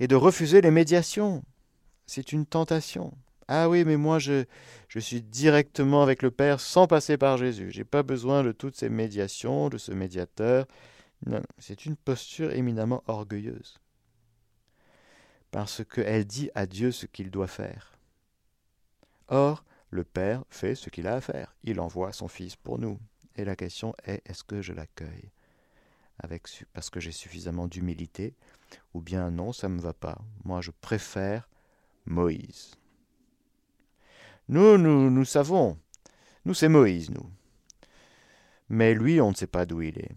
Et 0.00 0.08
de 0.08 0.16
refuser 0.16 0.60
les 0.60 0.70
médiations. 0.70 1.44
C'est 2.06 2.32
une 2.32 2.46
tentation. 2.46 3.12
Ah 3.48 3.68
oui, 3.68 3.84
mais 3.84 3.96
moi 3.96 4.18
je, 4.18 4.44
je 4.88 4.98
suis 4.98 5.22
directement 5.22 6.02
avec 6.02 6.22
le 6.22 6.30
Père 6.30 6.60
sans 6.60 6.86
passer 6.86 7.16
par 7.16 7.36
Jésus. 7.36 7.70
Je 7.70 7.78
n'ai 7.78 7.84
pas 7.84 8.02
besoin 8.02 8.42
de 8.42 8.52
toutes 8.52 8.76
ces 8.76 8.88
médiations, 8.88 9.68
de 9.68 9.78
ce 9.78 9.92
médiateur. 9.92 10.66
Non, 11.26 11.42
c'est 11.58 11.86
une 11.86 11.96
posture 11.96 12.52
éminemment 12.52 13.04
orgueilleuse. 13.06 13.78
Parce 15.50 15.84
qu'elle 15.84 16.24
dit 16.24 16.50
à 16.54 16.66
Dieu 16.66 16.90
ce 16.90 17.06
qu'il 17.06 17.30
doit 17.30 17.46
faire. 17.46 17.92
Or, 19.28 19.64
le 19.92 20.04
Père 20.04 20.42
fait 20.48 20.74
ce 20.74 20.88
qu'il 20.88 21.06
a 21.06 21.16
à 21.16 21.20
faire. 21.20 21.54
Il 21.64 21.78
envoie 21.78 22.14
son 22.14 22.26
Fils 22.26 22.56
pour 22.56 22.78
nous. 22.78 22.98
Et 23.36 23.44
la 23.44 23.54
question 23.54 23.94
est, 24.04 24.22
est-ce 24.28 24.42
que 24.42 24.62
je 24.62 24.72
l'accueille? 24.72 25.30
Parce 26.72 26.88
que 26.88 26.98
j'ai 26.98 27.12
suffisamment 27.12 27.68
d'humilité 27.68 28.34
Ou 28.94 29.02
bien 29.02 29.30
non, 29.30 29.52
ça 29.52 29.68
ne 29.68 29.74
me 29.74 29.80
va 29.80 29.92
pas. 29.92 30.18
Moi, 30.44 30.62
je 30.62 30.70
préfère 30.70 31.48
Moïse. 32.06 32.74
Nous, 34.48 34.78
nous, 34.78 35.10
nous 35.10 35.24
savons. 35.26 35.78
Nous, 36.46 36.54
c'est 36.54 36.68
Moïse, 36.68 37.10
nous. 37.10 37.30
Mais 38.70 38.94
lui, 38.94 39.20
on 39.20 39.30
ne 39.30 39.36
sait 39.36 39.46
pas 39.46 39.66
d'où 39.66 39.82
il 39.82 39.98
est. 39.98 40.16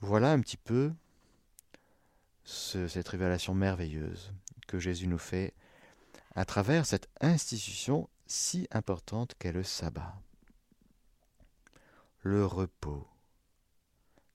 Voilà 0.00 0.32
un 0.32 0.40
petit 0.40 0.56
peu 0.56 0.92
cette 2.44 3.08
révélation 3.08 3.54
merveilleuse 3.54 4.32
que 4.68 4.78
Jésus 4.78 5.08
nous 5.08 5.18
fait 5.18 5.52
à 6.36 6.44
travers 6.44 6.86
cette 6.86 7.08
institution 7.20 8.08
si 8.28 8.68
importante 8.70 9.34
qu'est 9.38 9.50
le 9.50 9.64
sabbat. 9.64 10.14
Le 12.22 12.46
repos, 12.46 13.08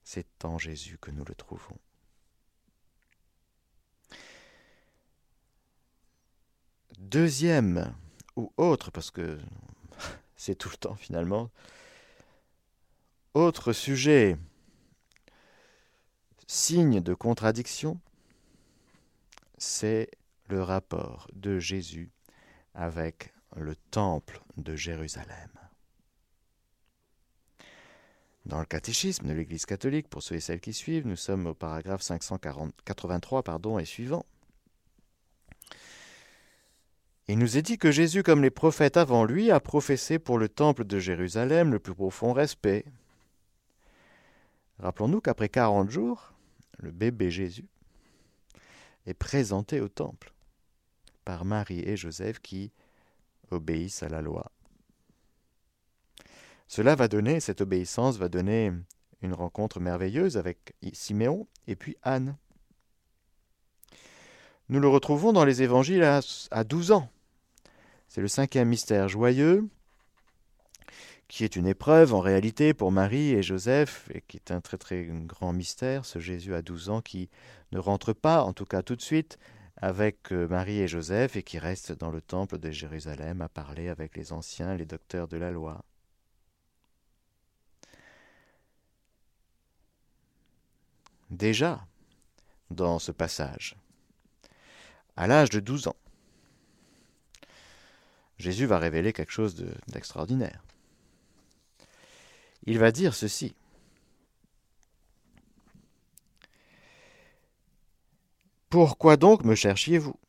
c'est 0.03 0.43
en 0.43 0.57
Jésus 0.57 0.97
que 0.97 1.11
nous 1.11 1.23
le 1.23 1.35
trouvons. 1.35 1.77
Deuxième 6.99 7.95
ou 8.35 8.51
autre, 8.57 8.91
parce 8.91 9.11
que 9.11 9.39
c'est 10.35 10.55
tout 10.55 10.69
le 10.69 10.77
temps 10.77 10.95
finalement, 10.95 11.51
autre 13.33 13.73
sujet, 13.73 14.37
signe 16.47 17.01
de 17.01 17.13
contradiction, 17.13 17.99
c'est 19.57 20.09
le 20.49 20.61
rapport 20.61 21.27
de 21.33 21.59
Jésus 21.59 22.11
avec 22.73 23.33
le 23.55 23.75
temple 23.75 24.41
de 24.57 24.75
Jérusalem. 24.75 25.49
Dans 28.45 28.59
le 28.59 28.65
catéchisme 28.65 29.27
de 29.27 29.33
l'Église 29.33 29.65
catholique, 29.65 30.09
pour 30.09 30.21
ceux 30.21 30.35
et 30.35 30.41
celles 30.41 30.59
qui 30.59 30.73
suivent, 30.73 31.07
nous 31.07 31.15
sommes 31.15 31.47
au 31.47 31.53
paragraphe 31.53 32.01
583 32.01 33.43
pardon, 33.43 33.79
et 33.79 33.85
suivant. 33.85 34.25
Il 37.29 37.39
nous 37.39 37.57
est 37.57 37.61
dit 37.61 37.77
que 37.77 37.91
Jésus, 37.91 38.21
comme 38.21 38.41
les 38.41 38.49
prophètes 38.49 38.97
avant 38.97 39.23
lui, 39.23 39.49
a 39.49 39.61
professé 39.61 40.19
pour 40.19 40.37
le 40.37 40.49
temple 40.49 40.83
de 40.83 40.99
Jérusalem 40.99 41.71
le 41.71 41.79
plus 41.79 41.95
profond 41.95 42.33
respect. 42.33 42.83
Rappelons-nous 44.79 45.21
qu'après 45.21 45.47
quarante 45.47 45.89
jours, 45.89 46.33
le 46.79 46.91
bébé 46.91 47.31
Jésus 47.31 47.65
est 49.05 49.13
présenté 49.13 49.81
au 49.81 49.89
temple 49.89 50.33
par 51.25 51.45
Marie 51.45 51.81
et 51.81 51.97
Joseph 51.97 52.39
qui 52.39 52.71
obéissent 53.51 54.03
à 54.03 54.09
la 54.09 54.21
loi. 54.21 54.51
Cela 56.67 56.95
va 56.95 57.07
donner, 57.07 57.39
cette 57.39 57.61
obéissance 57.61 58.17
va 58.17 58.29
donner 58.29 58.71
une 59.21 59.33
rencontre 59.33 59.79
merveilleuse 59.79 60.37
avec 60.37 60.73
Siméon 60.91 61.47
et 61.67 61.75
puis 61.75 61.97
Anne. 62.01 62.37
Nous 64.69 64.79
le 64.79 64.87
retrouvons 64.87 65.33
dans 65.33 65.45
les 65.45 65.61
évangiles 65.61 66.03
à, 66.03 66.63
12 66.63 66.91
ans. 66.91 67.09
C'est 68.07 68.21
le 68.21 68.27
cinquième 68.27 68.69
mystère 68.69 69.07
joyeux, 69.07 69.67
qui 71.33 71.43
est 71.43 71.55
une 71.55 71.65
épreuve 71.65 72.13
en 72.13 72.19
réalité 72.19 72.75
pour 72.75 72.91
Marie 72.91 73.31
et 73.31 73.41
Joseph, 73.41 74.07
et 74.13 74.21
qui 74.21 74.37
est 74.37 74.51
un 74.51 74.61
très 74.61 74.77
très 74.77 75.03
grand 75.05 75.51
mystère, 75.51 76.05
ce 76.05 76.19
Jésus 76.19 76.53
à 76.53 76.61
12 76.61 76.89
ans 76.91 77.01
qui 77.01 77.27
ne 77.71 77.79
rentre 77.79 78.13
pas, 78.13 78.43
en 78.43 78.53
tout 78.53 78.65
cas 78.65 78.83
tout 78.83 78.95
de 78.95 79.01
suite, 79.01 79.39
avec 79.77 80.31
euh, 80.31 80.47
Marie 80.47 80.79
et 80.79 80.87
Joseph, 80.87 81.35
et 81.35 81.41
qui 81.41 81.57
reste 81.57 81.91
dans 81.91 82.11
le 82.11 82.21
temple 82.21 82.59
de 82.59 82.69
Jérusalem 82.69 83.41
à 83.41 83.49
parler 83.49 83.89
avec 83.89 84.15
les 84.15 84.31
anciens, 84.31 84.75
les 84.75 84.85
docteurs 84.85 85.27
de 85.27 85.37
la 85.37 85.49
loi. 85.49 85.83
Déjà, 91.31 91.83
dans 92.69 92.99
ce 92.99 93.11
passage, 93.11 93.75
à 95.17 95.25
l'âge 95.25 95.49
de 95.49 95.59
12 95.59 95.87
ans. 95.87 95.95
Jésus 98.37 98.67
va 98.67 98.77
révéler 98.77 99.13
quelque 99.13 99.31
chose 99.31 99.55
d'extraordinaire. 99.87 100.61
Il 102.65 102.79
va 102.79 102.91
dire 102.91 103.13
ceci. 103.13 103.55
Pourquoi 108.69 109.17
donc 109.17 109.43
me 109.43 109.53
cherchiez-vous? 109.53 110.19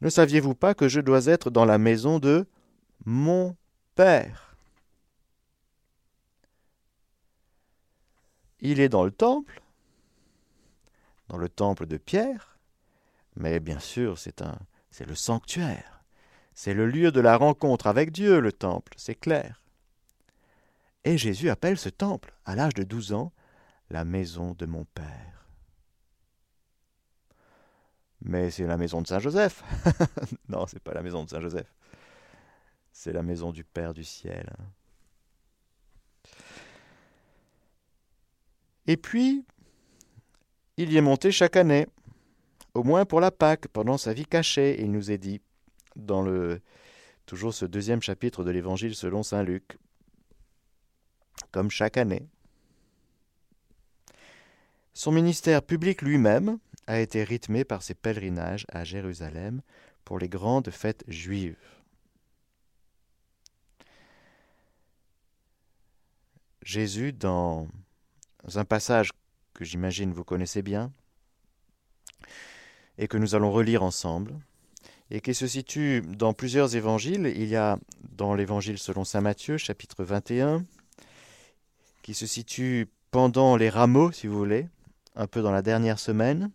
Ne 0.00 0.10
saviez-vous 0.10 0.54
pas 0.54 0.74
que 0.74 0.88
je 0.88 1.00
dois 1.00 1.26
être 1.26 1.50
dans 1.50 1.64
la 1.64 1.78
maison 1.78 2.18
de 2.18 2.46
mon 3.04 3.56
Père? 3.94 4.56
Il 8.60 8.80
est 8.80 8.88
dans 8.88 9.04
le 9.04 9.10
temple, 9.10 9.62
dans 11.28 11.36
le 11.36 11.48
temple 11.48 11.86
de 11.86 11.96
Pierre, 11.96 12.58
mais 13.36 13.60
bien 13.60 13.78
sûr, 13.78 14.18
c'est 14.18 14.40
un, 14.42 14.58
c'est 14.90 15.06
le 15.06 15.14
sanctuaire. 15.14 16.04
C'est 16.54 16.74
le 16.74 16.86
lieu 16.86 17.10
de 17.10 17.20
la 17.20 17.36
rencontre 17.36 17.88
avec 17.88 18.12
Dieu, 18.12 18.40
le 18.40 18.52
temple, 18.52 18.92
c'est 18.96 19.16
clair. 19.16 19.63
Et 21.04 21.18
Jésus 21.18 21.50
appelle 21.50 21.76
ce 21.76 21.90
temple, 21.90 22.34
à 22.44 22.56
l'âge 22.56 22.74
de 22.74 22.82
douze 22.82 23.12
ans, 23.12 23.32
la 23.90 24.04
maison 24.04 24.54
de 24.54 24.66
mon 24.66 24.84
Père. 24.86 25.48
Mais 28.22 28.50
c'est 28.50 28.66
la 28.66 28.78
maison 28.78 29.02
de 29.02 29.06
Saint 29.06 29.18
Joseph. 29.18 29.62
non, 30.48 30.66
c'est 30.66 30.82
pas 30.82 30.94
la 30.94 31.02
maison 31.02 31.24
de 31.24 31.28
Saint 31.28 31.40
Joseph. 31.40 31.72
C'est 32.90 33.12
la 33.12 33.22
maison 33.22 33.52
du 33.52 33.64
Père 33.64 33.92
du 33.92 34.02
ciel. 34.02 34.50
Et 38.86 38.96
puis, 38.96 39.44
il 40.78 40.90
y 40.90 40.96
est 40.96 41.02
monté 41.02 41.30
chaque 41.30 41.56
année, 41.56 41.86
au 42.72 42.82
moins 42.82 43.04
pour 43.04 43.20
la 43.20 43.30
Pâque, 43.30 43.68
pendant 43.68 43.98
sa 43.98 44.14
vie 44.14 44.26
cachée, 44.26 44.80
il 44.80 44.90
nous 44.90 45.10
est 45.10 45.18
dit, 45.18 45.42
dans 45.96 46.22
le 46.22 46.60
toujours 47.26 47.54
ce 47.54 47.64
deuxième 47.64 48.02
chapitre 48.02 48.44
de 48.44 48.50
l'Évangile 48.50 48.94
selon 48.94 49.22
Saint 49.22 49.42
Luc, 49.42 49.78
comme 51.54 51.70
chaque 51.70 51.98
année. 51.98 52.26
Son 54.92 55.12
ministère 55.12 55.62
public 55.62 56.02
lui-même 56.02 56.58
a 56.88 56.98
été 56.98 57.22
rythmé 57.22 57.62
par 57.62 57.84
ses 57.84 57.94
pèlerinages 57.94 58.66
à 58.72 58.82
Jérusalem 58.82 59.62
pour 60.04 60.18
les 60.18 60.28
grandes 60.28 60.70
fêtes 60.70 61.04
juives. 61.06 61.56
Jésus, 66.62 67.12
dans 67.12 67.68
un 68.56 68.64
passage 68.64 69.12
que 69.52 69.64
j'imagine 69.64 70.12
vous 70.12 70.24
connaissez 70.24 70.60
bien, 70.60 70.92
et 72.98 73.06
que 73.06 73.16
nous 73.16 73.36
allons 73.36 73.52
relire 73.52 73.84
ensemble, 73.84 74.34
et 75.08 75.20
qui 75.20 75.34
se 75.34 75.46
situe 75.46 76.00
dans 76.00 76.32
plusieurs 76.32 76.74
évangiles. 76.74 77.32
Il 77.36 77.46
y 77.46 77.54
a 77.54 77.78
dans 78.16 78.34
l'évangile 78.34 78.78
selon 78.78 79.04
Saint 79.04 79.20
Matthieu, 79.20 79.56
chapitre 79.56 80.02
21, 80.02 80.66
qui 82.04 82.12
se 82.12 82.26
situe 82.26 82.86
pendant 83.10 83.56
les 83.56 83.70
rameaux, 83.70 84.12
si 84.12 84.26
vous 84.26 84.36
voulez, 84.36 84.68
un 85.16 85.26
peu 85.26 85.40
dans 85.40 85.50
la 85.50 85.62
dernière 85.62 85.98
semaine, 85.98 86.50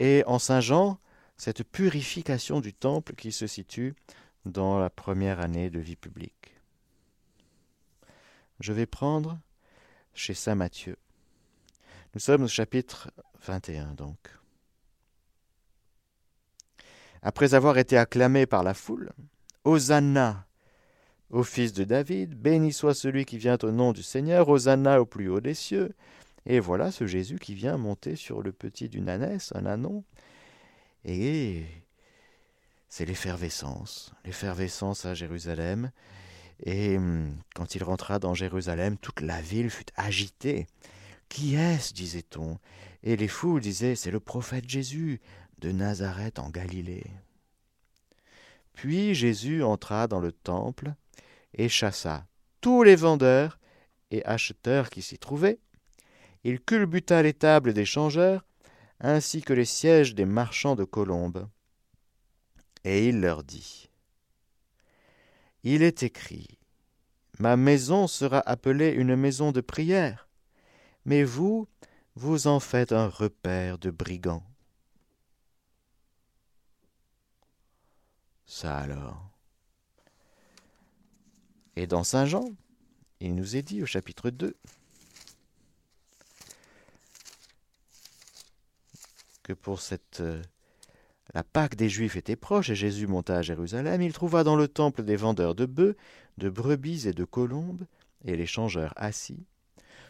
et 0.00 0.24
en 0.26 0.40
Saint 0.40 0.60
Jean, 0.60 0.98
cette 1.36 1.62
purification 1.62 2.60
du 2.60 2.74
temple 2.74 3.14
qui 3.14 3.30
se 3.30 3.46
situe 3.46 3.94
dans 4.44 4.80
la 4.80 4.90
première 4.90 5.38
année 5.38 5.70
de 5.70 5.78
vie 5.78 5.94
publique. 5.94 6.56
Je 8.58 8.72
vais 8.72 8.86
prendre 8.86 9.38
chez 10.14 10.34
Saint 10.34 10.56
Matthieu. 10.56 10.96
Nous 12.14 12.20
sommes 12.20 12.42
au 12.42 12.48
chapitre 12.48 13.12
21 13.46 13.94
donc. 13.94 14.18
Après 17.22 17.54
avoir 17.54 17.78
été 17.78 17.96
acclamé 17.96 18.46
par 18.46 18.64
la 18.64 18.74
foule, 18.74 19.12
Hosanna 19.62 20.44
au 21.32 21.42
fils 21.42 21.72
de 21.72 21.84
David, 21.84 22.34
béni 22.34 22.72
soit 22.72 22.94
celui 22.94 23.24
qui 23.24 23.38
vient 23.38 23.56
au 23.62 23.70
nom 23.70 23.92
du 23.92 24.02
Seigneur, 24.02 24.48
Hosanna 24.50 25.00
au 25.00 25.06
plus 25.06 25.28
haut 25.28 25.40
des 25.40 25.54
cieux. 25.54 25.94
Et 26.44 26.60
voilà 26.60 26.92
ce 26.92 27.06
Jésus 27.06 27.38
qui 27.38 27.54
vient 27.54 27.78
monter 27.78 28.16
sur 28.16 28.42
le 28.42 28.52
petit 28.52 28.88
d'une 28.90 29.08
ânesse, 29.08 29.52
un 29.54 29.64
anon. 29.64 30.04
Et 31.06 31.64
c'est 32.88 33.06
l'effervescence, 33.06 34.12
l'effervescence 34.26 35.06
à 35.06 35.14
Jérusalem. 35.14 35.90
Et 36.64 36.98
hum, 36.98 37.34
quand 37.54 37.74
il 37.74 37.82
rentra 37.82 38.18
dans 38.18 38.34
Jérusalem, 38.34 38.98
toute 38.98 39.22
la 39.22 39.40
ville 39.40 39.70
fut 39.70 39.86
agitée. 39.96 40.66
Qui 41.30 41.54
est-ce 41.54 41.94
disait-on? 41.94 42.58
Et 43.02 43.16
les 43.16 43.28
foules 43.28 43.62
disaient 43.62 43.96
C'est 43.96 44.10
le 44.10 44.20
prophète 44.20 44.68
Jésus 44.68 45.18
de 45.58 45.72
Nazareth 45.72 46.38
en 46.38 46.50
Galilée. 46.50 47.06
Puis 48.74 49.14
Jésus 49.14 49.62
entra 49.62 50.08
dans 50.08 50.20
le 50.20 50.32
temple 50.32 50.94
et 51.54 51.68
chassa 51.68 52.26
tous 52.60 52.82
les 52.82 52.96
vendeurs 52.96 53.58
et 54.10 54.24
acheteurs 54.24 54.88
qui 54.88 55.02
s'y 55.02 55.18
trouvaient. 55.18 55.58
Il 56.44 56.60
culbuta 56.60 57.22
les 57.22 57.34
tables 57.34 57.74
des 57.74 57.84
changeurs, 57.84 58.44
ainsi 59.00 59.42
que 59.42 59.52
les 59.52 59.64
sièges 59.64 60.14
des 60.14 60.24
marchands 60.24 60.76
de 60.76 60.84
colombes. 60.84 61.48
Et 62.84 63.08
il 63.08 63.20
leur 63.20 63.44
dit 63.44 63.90
Il 65.62 65.82
est 65.82 66.02
écrit 66.02 66.58
Ma 67.38 67.56
maison 67.56 68.06
sera 68.06 68.40
appelée 68.40 68.90
une 68.90 69.16
maison 69.16 69.52
de 69.52 69.60
prière, 69.60 70.28
mais 71.04 71.24
vous, 71.24 71.66
vous 72.14 72.46
en 72.46 72.60
faites 72.60 72.92
un 72.92 73.08
repère 73.08 73.78
de 73.78 73.90
brigands. 73.90 74.44
Ça 78.46 78.76
alors. 78.78 79.31
Et 81.76 81.86
dans 81.86 82.04
Saint 82.04 82.26
Jean, 82.26 82.50
il 83.20 83.34
nous 83.34 83.56
est 83.56 83.62
dit 83.62 83.82
au 83.82 83.86
chapitre 83.86 84.30
2 84.30 84.54
que 89.42 89.52
pour 89.52 89.80
cette 89.80 90.20
euh, 90.20 90.40
la 91.34 91.42
Pâque 91.42 91.76
des 91.76 91.88
Juifs 91.88 92.16
était 92.16 92.36
proche 92.36 92.68
et 92.70 92.74
Jésus 92.74 93.06
monta 93.06 93.38
à 93.38 93.42
Jérusalem, 93.42 94.02
il 94.02 94.12
trouva 94.12 94.44
dans 94.44 94.56
le 94.56 94.68
temple 94.68 95.02
des 95.02 95.16
vendeurs 95.16 95.54
de 95.54 95.66
bœufs, 95.66 95.96
de 96.38 96.50
brebis 96.50 97.08
et 97.08 97.12
de 97.12 97.24
colombes, 97.24 97.86
et 98.24 98.36
les 98.36 98.46
changeurs 98.46 98.92
assis. 98.96 99.46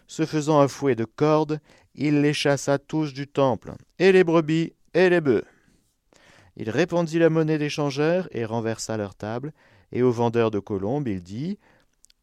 Se 0.09 0.27
faisant 0.27 0.61
un 0.61 0.69
fouet 0.69 0.97
de 0.97 1.05
cordes, 1.05 1.61
il 1.95 2.21
les 2.21 2.35
chassa 2.35 2.79
tous 2.79 3.15
du 3.15 3.29
temple, 3.29 3.75
et 3.99 4.11
les 4.11 4.25
brebis 4.25 4.73
et 4.95 5.09
les 5.09 5.21
bœufs. 5.21 5.45
Il 6.57 6.71
répandit 6.71 7.19
la 7.19 7.31
monnaie 7.31 7.59
des 7.59 7.71
changeurs 7.71 8.29
et 8.33 8.45
renversa 8.45 8.97
leur 8.97 9.15
table, 9.15 9.53
et 9.93 10.03
aux 10.03 10.11
vendeurs 10.11 10.51
de 10.51 10.59
colombes 10.59 11.09
il 11.09 11.23
dit 11.23 11.59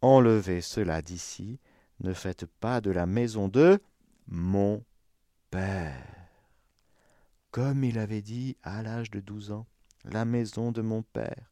Enlevez 0.02 0.62
cela 0.62 1.02
d'ici, 1.02 1.60
ne 2.02 2.14
faites 2.14 2.46
pas 2.46 2.82
de 2.82 2.92
la 2.92 3.06
maison 3.06 3.48
de 3.48 3.80
mon 4.28 4.84
Père. 5.52 6.06
Comme 7.52 7.84
il 7.84 7.98
avait 7.98 8.22
dit 8.22 8.56
à 8.64 8.84
l'âge 8.84 9.12
de 9.12 9.20
douze 9.20 9.52
ans, 9.52 9.66
la 10.06 10.24
maison 10.26 10.72
de 10.72 10.82
mon 10.82 11.02
Père. 11.02 11.52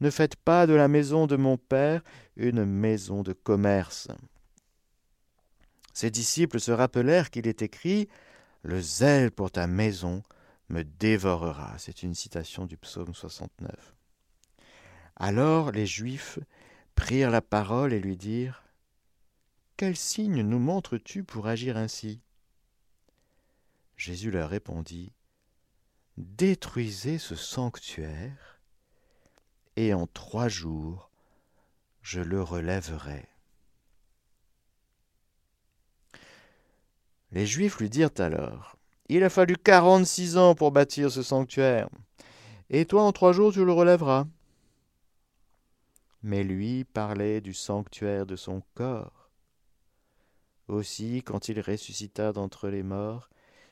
Ne 0.00 0.10
faites 0.10 0.36
pas 0.36 0.66
de 0.66 0.74
la 0.74 0.88
maison 0.88 1.26
de 1.26 1.36
mon 1.36 1.56
Père 1.56 2.02
une 2.36 2.64
maison 2.64 3.22
de 3.22 3.32
commerce. 3.32 4.08
Ses 5.92 6.10
disciples 6.10 6.60
se 6.60 6.72
rappelèrent 6.72 7.30
qu'il 7.30 7.46
est 7.46 7.62
écrit 7.62 8.08
Le 8.62 8.80
zèle 8.80 9.30
pour 9.30 9.50
ta 9.50 9.66
maison 9.66 10.22
me 10.68 10.82
dévorera. 10.82 11.74
C'est 11.78 12.02
une 12.02 12.14
citation 12.14 12.66
du 12.66 12.76
psaume 12.76 13.14
69. 13.14 13.94
Alors 15.16 15.70
les 15.70 15.86
Juifs 15.86 16.38
prirent 16.94 17.30
la 17.30 17.40
parole 17.40 17.92
et 17.92 18.00
lui 18.00 18.16
dirent 18.16 18.62
Quel 19.76 19.96
signe 19.96 20.42
nous 20.42 20.58
montres-tu 20.58 21.24
pour 21.24 21.46
agir 21.46 21.76
ainsi? 21.76 22.20
Jésus 23.96 24.30
leur 24.30 24.50
répondit 24.50 25.12
Détruisez 26.16 27.18
ce 27.18 27.34
sanctuaire, 27.34 28.60
et 29.76 29.94
en 29.94 30.06
trois 30.06 30.48
jours 30.48 31.10
je 32.02 32.20
le 32.20 32.42
relèverai. 32.42 33.26
Les 37.32 37.46
Juifs 37.46 37.78
lui 37.78 37.90
dirent 37.90 38.10
alors 38.18 38.76
il 39.08 39.22
a 39.22 39.28
fallu 39.28 39.56
quarante-six 39.56 40.38
ans 40.38 40.54
pour 40.54 40.72
bâtir 40.72 41.10
ce 41.10 41.22
sanctuaire. 41.22 41.88
Et 42.70 42.86
toi, 42.86 43.02
en 43.02 43.12
trois 43.12 43.32
jours, 43.32 43.52
tu 43.52 43.64
le 43.64 43.72
relèveras. 43.72 44.26
Mais 46.24 46.42
lui 46.42 46.84
parlait 46.84 47.42
du 47.42 47.52
sanctuaire 47.52 48.24
de 48.24 48.34
son 48.34 48.62
corps. 48.72 49.30
Aussi, 50.68 51.22
quand 51.22 51.50
il 51.50 51.60
ressuscita 51.60 52.32
d'entre 52.32 52.70
les 52.70 52.82
morts, 52.82 53.28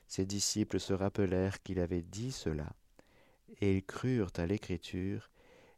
ses 0.06 0.26
disciples 0.26 0.78
se 0.78 0.92
rappelèrent 0.92 1.62
qu'il 1.62 1.78
avait 1.78 2.02
dit 2.02 2.30
cela, 2.30 2.70
et 3.62 3.78
ils 3.78 3.82
crurent 3.82 4.32
à 4.36 4.44
l'écriture 4.44 5.30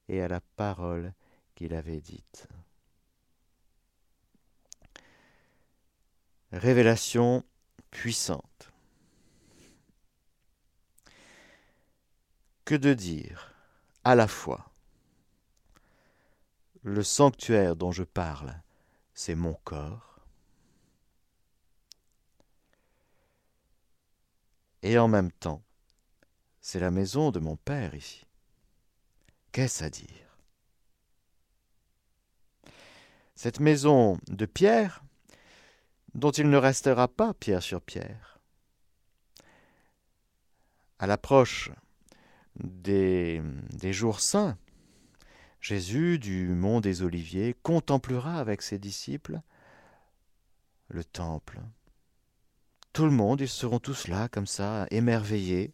et 0.08 0.20
à 0.20 0.26
la 0.26 0.40
parole 0.40 1.14
qu'il 1.54 1.74
avait 1.74 2.00
dite. 2.00 2.48
Révélation 6.50 7.44
puissante. 7.92 8.72
Que 12.64 12.74
de 12.74 12.94
dire 12.94 13.54
à 14.02 14.16
la 14.16 14.26
fois 14.26 14.73
le 16.84 17.02
sanctuaire 17.02 17.76
dont 17.76 17.92
je 17.92 18.04
parle, 18.04 18.62
c'est 19.14 19.34
mon 19.34 19.54
corps, 19.64 20.20
et 24.82 24.98
en 24.98 25.08
même 25.08 25.32
temps, 25.32 25.62
c'est 26.60 26.80
la 26.80 26.90
maison 26.90 27.30
de 27.30 27.40
mon 27.40 27.56
Père 27.56 27.94
ici. 27.94 28.26
Qu'est-ce 29.50 29.82
à 29.82 29.88
dire? 29.88 30.38
Cette 33.34 33.60
maison 33.60 34.18
de 34.28 34.44
pierre, 34.44 35.02
dont 36.14 36.30
il 36.30 36.50
ne 36.50 36.58
restera 36.58 37.08
pas 37.08 37.32
pierre 37.32 37.62
sur 37.62 37.80
pierre. 37.80 38.38
À 40.98 41.06
l'approche 41.06 41.70
des, 42.56 43.42
jours 43.90 44.20
saints, 44.20 44.58
Jésus 45.64 46.18
du 46.18 46.48
mont 46.48 46.82
des 46.82 47.00
Oliviers 47.00 47.56
contemplera 47.62 48.38
avec 48.38 48.60
ses 48.60 48.78
disciples 48.78 49.40
le 50.88 51.02
temple. 51.02 51.58
Tout 52.92 53.06
le 53.06 53.10
monde, 53.10 53.40
ils 53.40 53.48
seront 53.48 53.78
tous 53.78 54.06
là, 54.08 54.28
comme 54.28 54.46
ça, 54.46 54.86
émerveillés. 54.90 55.72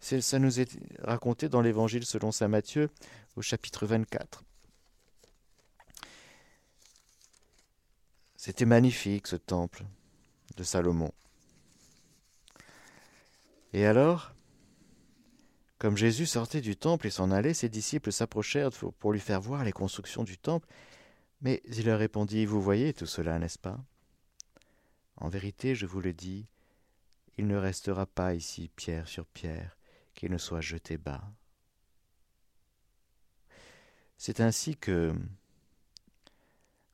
Ça 0.00 0.38
nous 0.38 0.60
est 0.60 0.78
raconté 1.00 1.50
dans 1.50 1.60
l'Évangile 1.60 2.06
selon 2.06 2.32
saint 2.32 2.48
Matthieu 2.48 2.88
au 3.36 3.42
chapitre 3.42 3.84
24. 3.84 4.44
C'était 8.36 8.64
magnifique 8.64 9.26
ce 9.26 9.36
temple 9.36 9.84
de 10.56 10.64
Salomon. 10.64 11.12
Et 13.74 13.84
alors, 13.84 14.32
comme 15.82 15.96
Jésus 15.96 16.26
sortait 16.26 16.60
du 16.60 16.76
temple 16.76 17.08
et 17.08 17.10
s'en 17.10 17.32
allait, 17.32 17.54
ses 17.54 17.68
disciples 17.68 18.12
s'approchèrent 18.12 18.70
pour 19.00 19.12
lui 19.12 19.18
faire 19.18 19.40
voir 19.40 19.64
les 19.64 19.72
constructions 19.72 20.22
du 20.22 20.38
temple. 20.38 20.68
Mais 21.40 21.60
il 21.64 21.86
leur 21.86 21.98
répondit, 21.98 22.46
Vous 22.46 22.62
voyez 22.62 22.94
tout 22.94 23.06
cela, 23.06 23.40
n'est-ce 23.40 23.58
pas? 23.58 23.80
En 25.16 25.28
vérité, 25.28 25.74
je 25.74 25.86
vous 25.86 26.00
le 26.00 26.12
dis, 26.12 26.46
il 27.36 27.48
ne 27.48 27.56
restera 27.56 28.06
pas 28.06 28.32
ici 28.32 28.70
pierre 28.76 29.08
sur 29.08 29.26
pierre, 29.26 29.76
qu'il 30.14 30.30
ne 30.30 30.38
soit 30.38 30.60
jeté 30.60 30.98
bas. 30.98 31.24
C'est 34.18 34.38
ainsi 34.38 34.76
que 34.76 35.12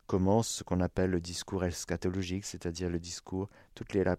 commence 0.06 0.48
ce 0.48 0.64
qu'on 0.64 0.80
appelle 0.80 1.10
le 1.10 1.20
discours 1.20 1.62
eschatologique, 1.62 2.46
c'est-à-dire 2.46 2.88
le 2.88 2.98
discours, 2.98 3.50
toute 3.74 3.92
les, 3.92 4.02
la, 4.02 4.16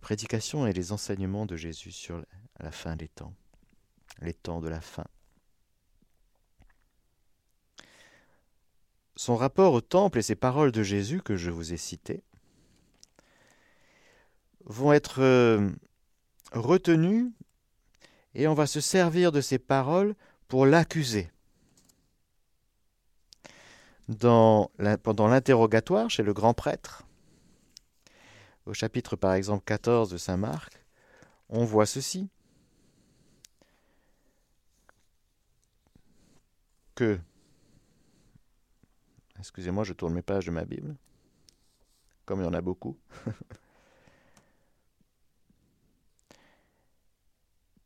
prédication 0.00 0.64
et 0.64 0.72
les 0.72 0.92
enseignements 0.92 1.44
de 1.44 1.56
Jésus 1.56 1.90
sur 1.90 2.24
la 2.60 2.70
fin 2.70 2.94
des 2.94 3.08
temps, 3.08 3.34
les 4.20 4.34
temps 4.34 4.60
de 4.60 4.68
la 4.68 4.80
fin. 4.80 5.04
Son 9.16 9.36
rapport 9.36 9.72
au 9.72 9.80
temple 9.80 10.18
et 10.18 10.22
ces 10.22 10.36
paroles 10.36 10.72
de 10.72 10.82
Jésus 10.82 11.22
que 11.22 11.36
je 11.36 11.50
vous 11.50 11.72
ai 11.72 11.76
citées 11.76 12.22
vont 14.64 14.92
être 14.92 15.20
euh, 15.22 15.70
retenues 16.52 17.32
et 18.34 18.46
on 18.46 18.54
va 18.54 18.66
se 18.66 18.80
servir 18.80 19.32
de 19.32 19.40
ces 19.40 19.58
paroles 19.58 20.14
pour 20.46 20.66
l'accuser 20.66 21.30
pendant 24.16 25.28
l'interrogatoire 25.28 26.08
chez 26.08 26.22
le 26.22 26.32
grand 26.32 26.54
prêtre, 26.54 27.06
au 28.66 28.72
chapitre 28.72 29.16
par 29.16 29.34
exemple 29.34 29.64
14 29.64 30.10
de 30.10 30.16
Saint 30.16 30.36
Marc, 30.36 30.82
on 31.48 31.64
voit 31.64 31.86
ceci. 31.86 32.28
Excusez-moi, 39.38 39.84
je 39.84 39.92
tourne 39.92 40.14
mes 40.14 40.22
pages 40.22 40.46
de 40.46 40.50
ma 40.50 40.64
Bible, 40.64 40.96
comme 42.24 42.40
il 42.40 42.44
y 42.44 42.48
en 42.48 42.54
a 42.54 42.60
beaucoup. 42.60 42.96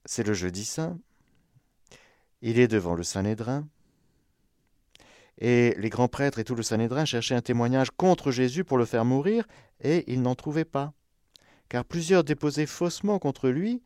C'est 0.04 0.26
le 0.26 0.34
jeudi 0.34 0.64
saint. 0.64 0.98
Il 2.40 2.58
est 2.58 2.68
devant 2.68 2.94
le 2.94 3.02
Saint-Nédrin. 3.02 3.68
Et 5.38 5.74
les 5.78 5.88
grands 5.90 6.08
prêtres 6.08 6.38
et 6.38 6.44
tout 6.44 6.54
le 6.54 6.62
Sanhédrin 6.62 7.04
cherchaient 7.04 7.34
un 7.34 7.40
témoignage 7.40 7.90
contre 7.90 8.30
Jésus 8.30 8.64
pour 8.64 8.78
le 8.78 8.84
faire 8.84 9.04
mourir, 9.04 9.46
et 9.80 10.04
ils 10.12 10.22
n'en 10.22 10.34
trouvaient 10.34 10.64
pas. 10.64 10.92
Car 11.68 11.84
plusieurs 11.84 12.24
déposaient 12.24 12.66
faussement 12.66 13.18
contre 13.18 13.48
lui, 13.48 13.82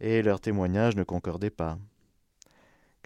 et 0.00 0.22
leur 0.22 0.40
témoignage 0.40 0.96
ne 0.96 1.04
concordait 1.04 1.50
pas. 1.50 1.78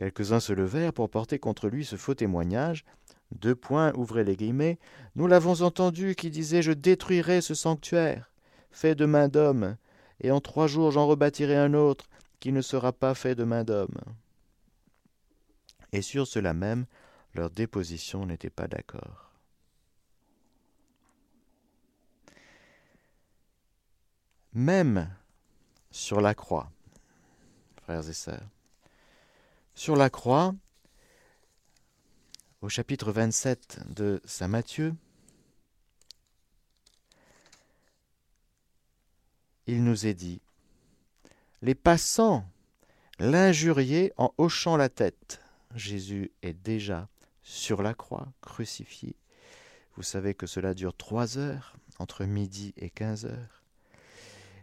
Quelques-uns 0.00 0.40
se 0.40 0.54
levèrent 0.54 0.94
pour 0.94 1.10
porter 1.10 1.38
contre 1.38 1.68
lui 1.68 1.84
ce 1.84 1.96
faux 1.96 2.14
témoignage. 2.14 2.86
Deux 3.32 3.54
points, 3.54 3.92
ouvrez 3.96 4.24
les 4.24 4.34
guillemets. 4.34 4.78
Nous 5.14 5.26
l'avons 5.26 5.60
entendu 5.60 6.14
qui 6.14 6.30
disait 6.30 6.62
Je 6.62 6.72
détruirai 6.72 7.42
ce 7.42 7.52
sanctuaire, 7.52 8.32
fait 8.70 8.94
de 8.94 9.04
main 9.04 9.28
d'homme, 9.28 9.76
et 10.22 10.30
en 10.30 10.40
trois 10.40 10.68
jours 10.68 10.90
j'en 10.90 11.06
rebâtirai 11.06 11.54
un 11.54 11.74
autre, 11.74 12.08
qui 12.38 12.50
ne 12.50 12.62
sera 12.62 12.94
pas 12.94 13.12
fait 13.14 13.34
de 13.34 13.44
main 13.44 13.62
d'homme. 13.62 13.98
Et 15.92 16.00
sur 16.00 16.26
cela 16.26 16.54
même, 16.54 16.86
leur 17.34 17.50
déposition 17.50 18.24
n'était 18.24 18.48
pas 18.48 18.68
d'accord. 18.68 19.34
Même 24.54 25.10
sur 25.90 26.22
la 26.22 26.32
croix, 26.32 26.72
frères 27.82 28.08
et 28.08 28.14
sœurs, 28.14 28.48
sur 29.74 29.96
la 29.96 30.10
croix, 30.10 30.54
au 32.62 32.68
chapitre 32.68 33.12
27 33.12 33.80
de 33.94 34.20
Saint 34.24 34.48
Matthieu, 34.48 34.94
il 39.66 39.82
nous 39.84 40.06
est 40.06 40.14
dit, 40.14 40.40
les 41.62 41.74
passants 41.74 42.44
l'injuriaient 43.18 44.12
en 44.16 44.32
hochant 44.38 44.76
la 44.76 44.88
tête. 44.88 45.40
Jésus 45.74 46.32
est 46.42 46.54
déjà 46.54 47.08
sur 47.42 47.82
la 47.82 47.94
croix, 47.94 48.28
crucifié. 48.40 49.14
Vous 49.96 50.02
savez 50.02 50.34
que 50.34 50.46
cela 50.46 50.74
dure 50.74 50.96
trois 50.96 51.38
heures, 51.38 51.76
entre 51.98 52.24
midi 52.24 52.72
et 52.76 52.90
quinze 52.90 53.26
heures. 53.26 53.62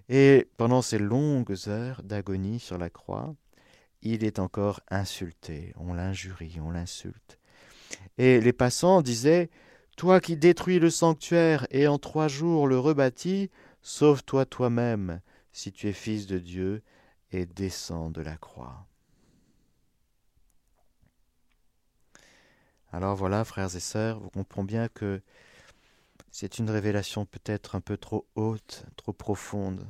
Et 0.10 0.48
pendant 0.58 0.82
ces 0.82 1.00
longues 1.00 1.56
heures 1.67 2.02
d'agonie 2.04 2.60
sur 2.60 2.78
la 2.78 2.89
croix, 2.89 3.36
il 4.01 4.23
est 4.23 4.39
encore 4.39 4.81
insulté, 4.89 5.73
on 5.77 5.93
l'injurie, 5.93 6.60
on 6.62 6.71
l'insulte. 6.71 7.39
Et 8.17 8.39
les 8.39 8.53
passants 8.53 9.01
disaient 9.01 9.49
Toi 9.95 10.19
qui 10.19 10.38
détruis 10.38 10.79
le 10.79 10.89
sanctuaire 10.89 11.67
et 11.71 11.88
en 11.88 11.97
trois 11.97 12.27
jours 12.27 12.67
le 12.67 12.79
rebâtis, 12.79 13.49
sauve-toi 13.81 14.45
toi-même, 14.45 15.21
si 15.51 15.71
tu 15.71 15.88
es 15.88 15.93
fils 15.93 16.27
de 16.27 16.39
Dieu, 16.39 16.83
et 17.31 17.45
descends 17.45 18.10
de 18.10 18.21
la 18.21 18.38
croix. 18.38 18.88
Alors 22.91 23.15
voilà, 23.15 23.43
frères 23.43 23.75
et 23.75 23.81
sœurs, 23.81 24.19
vous 24.19 24.29
comprenez 24.29 24.67
bien 24.67 24.88
que 24.88 25.21
c'est 26.31 26.60
une 26.60 26.69
révélation 26.69 27.25
peut-être 27.25 27.75
un 27.75 27.81
peu 27.81 27.97
trop 27.97 28.27
haute, 28.36 28.86
trop 28.95 29.13
profonde. 29.13 29.88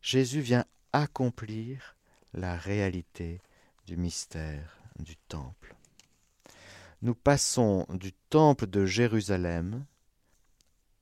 Jésus 0.00 0.40
vient 0.40 0.64
accomplir 0.92 1.96
la 2.34 2.56
réalité 2.56 3.40
du 3.86 3.96
mystère 3.96 4.78
du 4.98 5.16
temple. 5.16 5.74
Nous 7.02 7.14
passons 7.14 7.86
du 7.90 8.12
temple 8.30 8.66
de 8.66 8.86
Jérusalem 8.86 9.84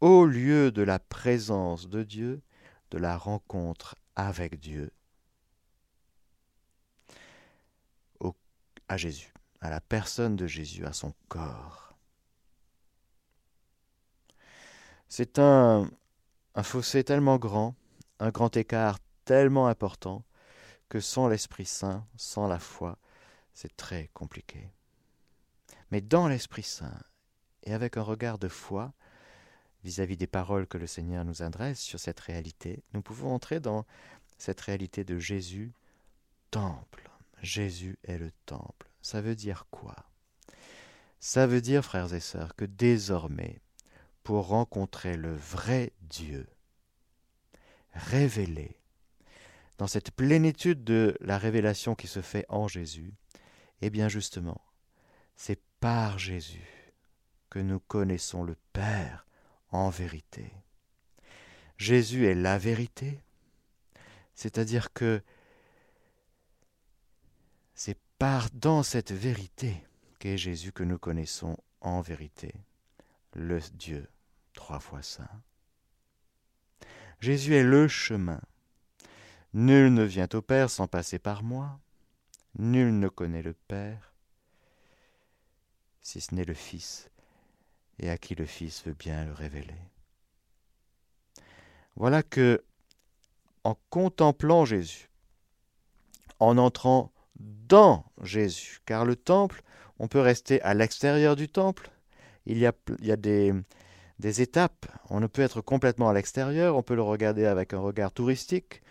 au 0.00 0.24
lieu 0.24 0.70
de 0.72 0.82
la 0.82 0.98
présence 0.98 1.88
de 1.88 2.02
Dieu, 2.02 2.40
de 2.90 2.98
la 2.98 3.16
rencontre 3.16 3.96
avec 4.16 4.58
Dieu, 4.58 4.92
à 8.88 8.96
Jésus 8.96 9.32
à 9.60 9.70
la 9.70 9.80
personne 9.80 10.36
de 10.36 10.46
Jésus, 10.46 10.86
à 10.86 10.92
son 10.92 11.14
corps. 11.28 11.94
C'est 15.08 15.38
un, 15.38 15.90
un 16.54 16.62
fossé 16.62 17.04
tellement 17.04 17.36
grand, 17.36 17.74
un 18.20 18.30
grand 18.30 18.56
écart 18.56 18.98
tellement 19.24 19.66
important, 19.66 20.24
que 20.90 21.00
sans 21.00 21.28
l'Esprit 21.28 21.64
Saint, 21.64 22.06
sans 22.16 22.46
la 22.46 22.58
foi, 22.58 22.98
c'est 23.54 23.74
très 23.76 24.08
compliqué. 24.12 24.68
Mais 25.90 26.02
dans 26.02 26.28
l'Esprit 26.28 26.62
Saint, 26.62 27.00
et 27.62 27.72
avec 27.72 27.96
un 27.96 28.02
regard 28.02 28.38
de 28.38 28.48
foi, 28.48 28.92
vis-à-vis 29.82 30.18
des 30.18 30.26
paroles 30.26 30.66
que 30.66 30.76
le 30.76 30.86
Seigneur 30.86 31.24
nous 31.24 31.42
adresse 31.42 31.80
sur 31.80 31.98
cette 31.98 32.20
réalité, 32.20 32.84
nous 32.92 33.00
pouvons 33.00 33.32
entrer 33.34 33.58
dans 33.58 33.86
cette 34.36 34.60
réalité 34.60 35.02
de 35.04 35.18
Jésus, 35.18 35.72
temple. 36.50 37.10
Jésus 37.42 37.98
est 38.04 38.18
le 38.18 38.30
temple 38.44 38.90
ça 39.02 39.20
veut 39.20 39.34
dire 39.34 39.66
quoi? 39.70 39.96
Ça 41.20 41.46
veut 41.46 41.60
dire, 41.60 41.84
frères 41.84 42.14
et 42.14 42.20
sœurs, 42.20 42.54
que 42.54 42.64
désormais, 42.64 43.60
pour 44.22 44.48
rencontrer 44.48 45.16
le 45.16 45.34
vrai 45.34 45.92
Dieu, 46.02 46.48
révélé, 47.92 48.79
dans 49.80 49.86
cette 49.86 50.10
plénitude 50.10 50.84
de 50.84 51.16
la 51.22 51.38
révélation 51.38 51.94
qui 51.94 52.06
se 52.06 52.20
fait 52.20 52.44
en 52.50 52.68
Jésus, 52.68 53.14
eh 53.80 53.88
bien 53.88 54.10
justement, 54.10 54.60
c'est 55.36 55.58
par 55.80 56.18
Jésus 56.18 56.92
que 57.48 57.60
nous 57.60 57.80
connaissons 57.80 58.44
le 58.44 58.56
Père 58.74 59.26
en 59.70 59.88
vérité. 59.88 60.52
Jésus 61.78 62.26
est 62.26 62.34
la 62.34 62.58
vérité, 62.58 63.22
c'est-à-dire 64.34 64.92
que 64.92 65.22
c'est 67.74 67.98
par 68.18 68.50
dans 68.50 68.82
cette 68.82 69.12
vérité 69.12 69.82
qu'est 70.18 70.36
Jésus 70.36 70.72
que 70.72 70.84
nous 70.84 70.98
connaissons 70.98 71.56
en 71.80 72.02
vérité, 72.02 72.52
le 73.32 73.58
Dieu 73.72 74.06
trois 74.52 74.78
fois 74.78 75.00
saint. 75.00 75.40
Jésus 77.20 77.54
est 77.54 77.64
le 77.64 77.88
chemin. 77.88 78.42
Nul 79.52 79.92
ne 79.92 80.04
vient 80.04 80.28
au 80.34 80.42
Père 80.42 80.70
sans 80.70 80.86
passer 80.86 81.18
par 81.18 81.42
moi. 81.42 81.80
Nul 82.58 82.98
ne 82.98 83.08
connaît 83.08 83.42
le 83.42 83.54
Père, 83.54 84.12
si 86.02 86.20
ce 86.20 86.34
n'est 86.34 86.44
le 86.44 86.54
Fils, 86.54 87.10
et 87.98 88.10
à 88.10 88.18
qui 88.18 88.34
le 88.34 88.46
Fils 88.46 88.84
veut 88.84 88.94
bien 88.94 89.24
le 89.24 89.32
révéler. 89.32 89.74
Voilà 91.96 92.22
que, 92.22 92.62
en 93.64 93.76
contemplant 93.90 94.64
Jésus, 94.64 95.10
en 96.38 96.56
entrant 96.58 97.12
dans 97.38 98.04
Jésus, 98.22 98.80
car 98.86 99.04
le 99.04 99.16
temple, 99.16 99.62
on 99.98 100.08
peut 100.08 100.20
rester 100.20 100.62
à 100.62 100.74
l'extérieur 100.74 101.36
du 101.36 101.48
temple, 101.48 101.90
il 102.46 102.58
y 102.58 102.66
a, 102.66 102.72
des 103.16 103.52
étapes, 104.40 104.86
on 105.08 105.20
ne 105.20 105.26
peut 105.26 105.42
être 105.42 105.60
complètement 105.60 106.08
à 106.08 106.14
l'extérieur, 106.14 106.76
on 106.76 106.82
peut 106.82 106.94
le 106.94 107.02
regarder 107.02 107.46
avec 107.46 107.74
un 107.74 107.80
regard 107.80 108.12
touristique, 108.12 108.82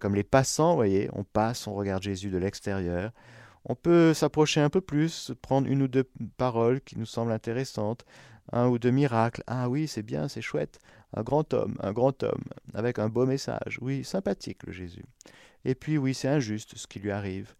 comme 0.00 0.14
les 0.14 0.24
passants, 0.24 0.70
vous 0.70 0.76
voyez, 0.76 1.08
on 1.12 1.24
passe, 1.24 1.66
on 1.66 1.74
regarde 1.74 2.02
Jésus 2.02 2.30
de 2.30 2.38
l'extérieur, 2.38 3.12
on 3.64 3.74
peut 3.74 4.12
s'approcher 4.12 4.60
un 4.60 4.70
peu 4.70 4.80
plus, 4.80 5.32
prendre 5.40 5.68
une 5.68 5.82
ou 5.82 5.88
deux 5.88 6.08
paroles 6.36 6.80
qui 6.82 6.98
nous 6.98 7.06
semblent 7.06 7.32
intéressantes, 7.32 8.04
un 8.52 8.68
ou 8.68 8.78
deux 8.78 8.90
miracles. 8.90 9.42
Ah 9.46 9.68
oui, 9.70 9.88
c'est 9.88 10.02
bien, 10.02 10.28
c'est 10.28 10.42
chouette. 10.42 10.78
Un 11.14 11.22
grand 11.22 11.54
homme, 11.54 11.76
un 11.80 11.92
grand 11.92 12.22
homme, 12.22 12.44
avec 12.74 12.98
un 12.98 13.08
beau 13.08 13.24
message. 13.24 13.78
Oui, 13.80 14.04
sympathique 14.04 14.64
le 14.64 14.72
Jésus. 14.72 15.06
Et 15.64 15.74
puis 15.74 15.96
oui, 15.96 16.12
c'est 16.12 16.28
injuste 16.28 16.76
ce 16.76 16.86
qui 16.86 17.00
lui 17.00 17.10
arrive. 17.10 17.54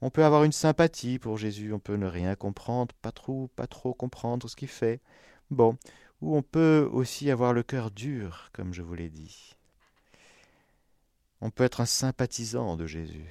On 0.00 0.10
peut 0.10 0.24
avoir 0.24 0.44
une 0.44 0.52
sympathie 0.52 1.18
pour 1.18 1.38
Jésus, 1.38 1.72
on 1.72 1.80
peut 1.80 1.96
ne 1.96 2.06
rien 2.06 2.36
comprendre, 2.36 2.94
pas 3.02 3.10
trop, 3.10 3.48
pas 3.56 3.66
trop 3.66 3.94
comprendre 3.94 4.48
ce 4.48 4.54
qu'il 4.54 4.68
fait. 4.68 5.00
Bon, 5.50 5.76
ou 6.20 6.36
on 6.36 6.42
peut 6.42 6.88
aussi 6.92 7.32
avoir 7.32 7.52
le 7.52 7.64
cœur 7.64 7.90
dur, 7.90 8.50
comme 8.52 8.72
je 8.72 8.82
vous 8.82 8.94
l'ai 8.94 9.10
dit. 9.10 9.56
On 11.40 11.50
peut 11.50 11.64
être 11.64 11.80
un 11.80 11.86
sympathisant 11.86 12.76
de 12.76 12.86
Jésus. 12.86 13.28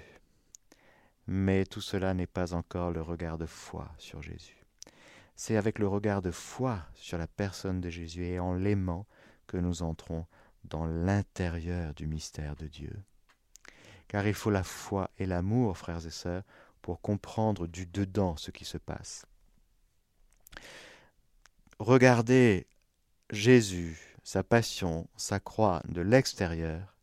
Mais 1.28 1.66
tout 1.66 1.82
cela 1.82 2.14
n'est 2.14 2.28
pas 2.28 2.54
encore 2.54 2.92
le 2.92 3.02
regard 3.02 3.38
de 3.38 3.46
foi 3.46 3.92
sur 3.98 4.22
Jésus. 4.22 4.66
C'est 5.36 5.58
avec 5.58 5.78
le 5.78 5.88
regard 5.88 6.22
de 6.22 6.32
foi 6.32 6.82
sur 6.96 7.18
la 7.18 7.28
personne 7.28 7.82
de 7.82 7.90
Jésus 7.90 8.26
et 8.26 8.40
en 8.40 8.54
l'aimant 8.54 9.06
que 9.46 9.58
nous 9.58 9.84
entrons 9.84 10.26
dans 10.64 10.86
l'intérieur 10.86 11.94
du 11.94 12.08
mystère 12.08 12.56
de 12.56 12.68
Dieu. 12.68 12.94
Car 14.08 14.26
il 14.26 14.34
faut 14.34 14.50
la 14.50 14.64
foi 14.64 15.12
et 15.18 15.26
l'amour, 15.26 15.78
frères 15.78 16.06
et 16.06 16.12
sœurs, 16.12 16.44
pour 16.82 17.02
comprendre 17.02 17.68
du 17.68 17.86
dedans 17.86 18.38
ce 18.38 18.52
qui 18.52 18.64
se 18.64 18.78
passe. 18.78 19.26
Regardez 21.80 22.66
Jésus, 23.30 24.18
sa 24.24 24.44
passion, 24.44 25.08
sa 25.18 25.40
croix 25.40 25.84
de 25.90 26.02
l'extérieur, 26.02 26.97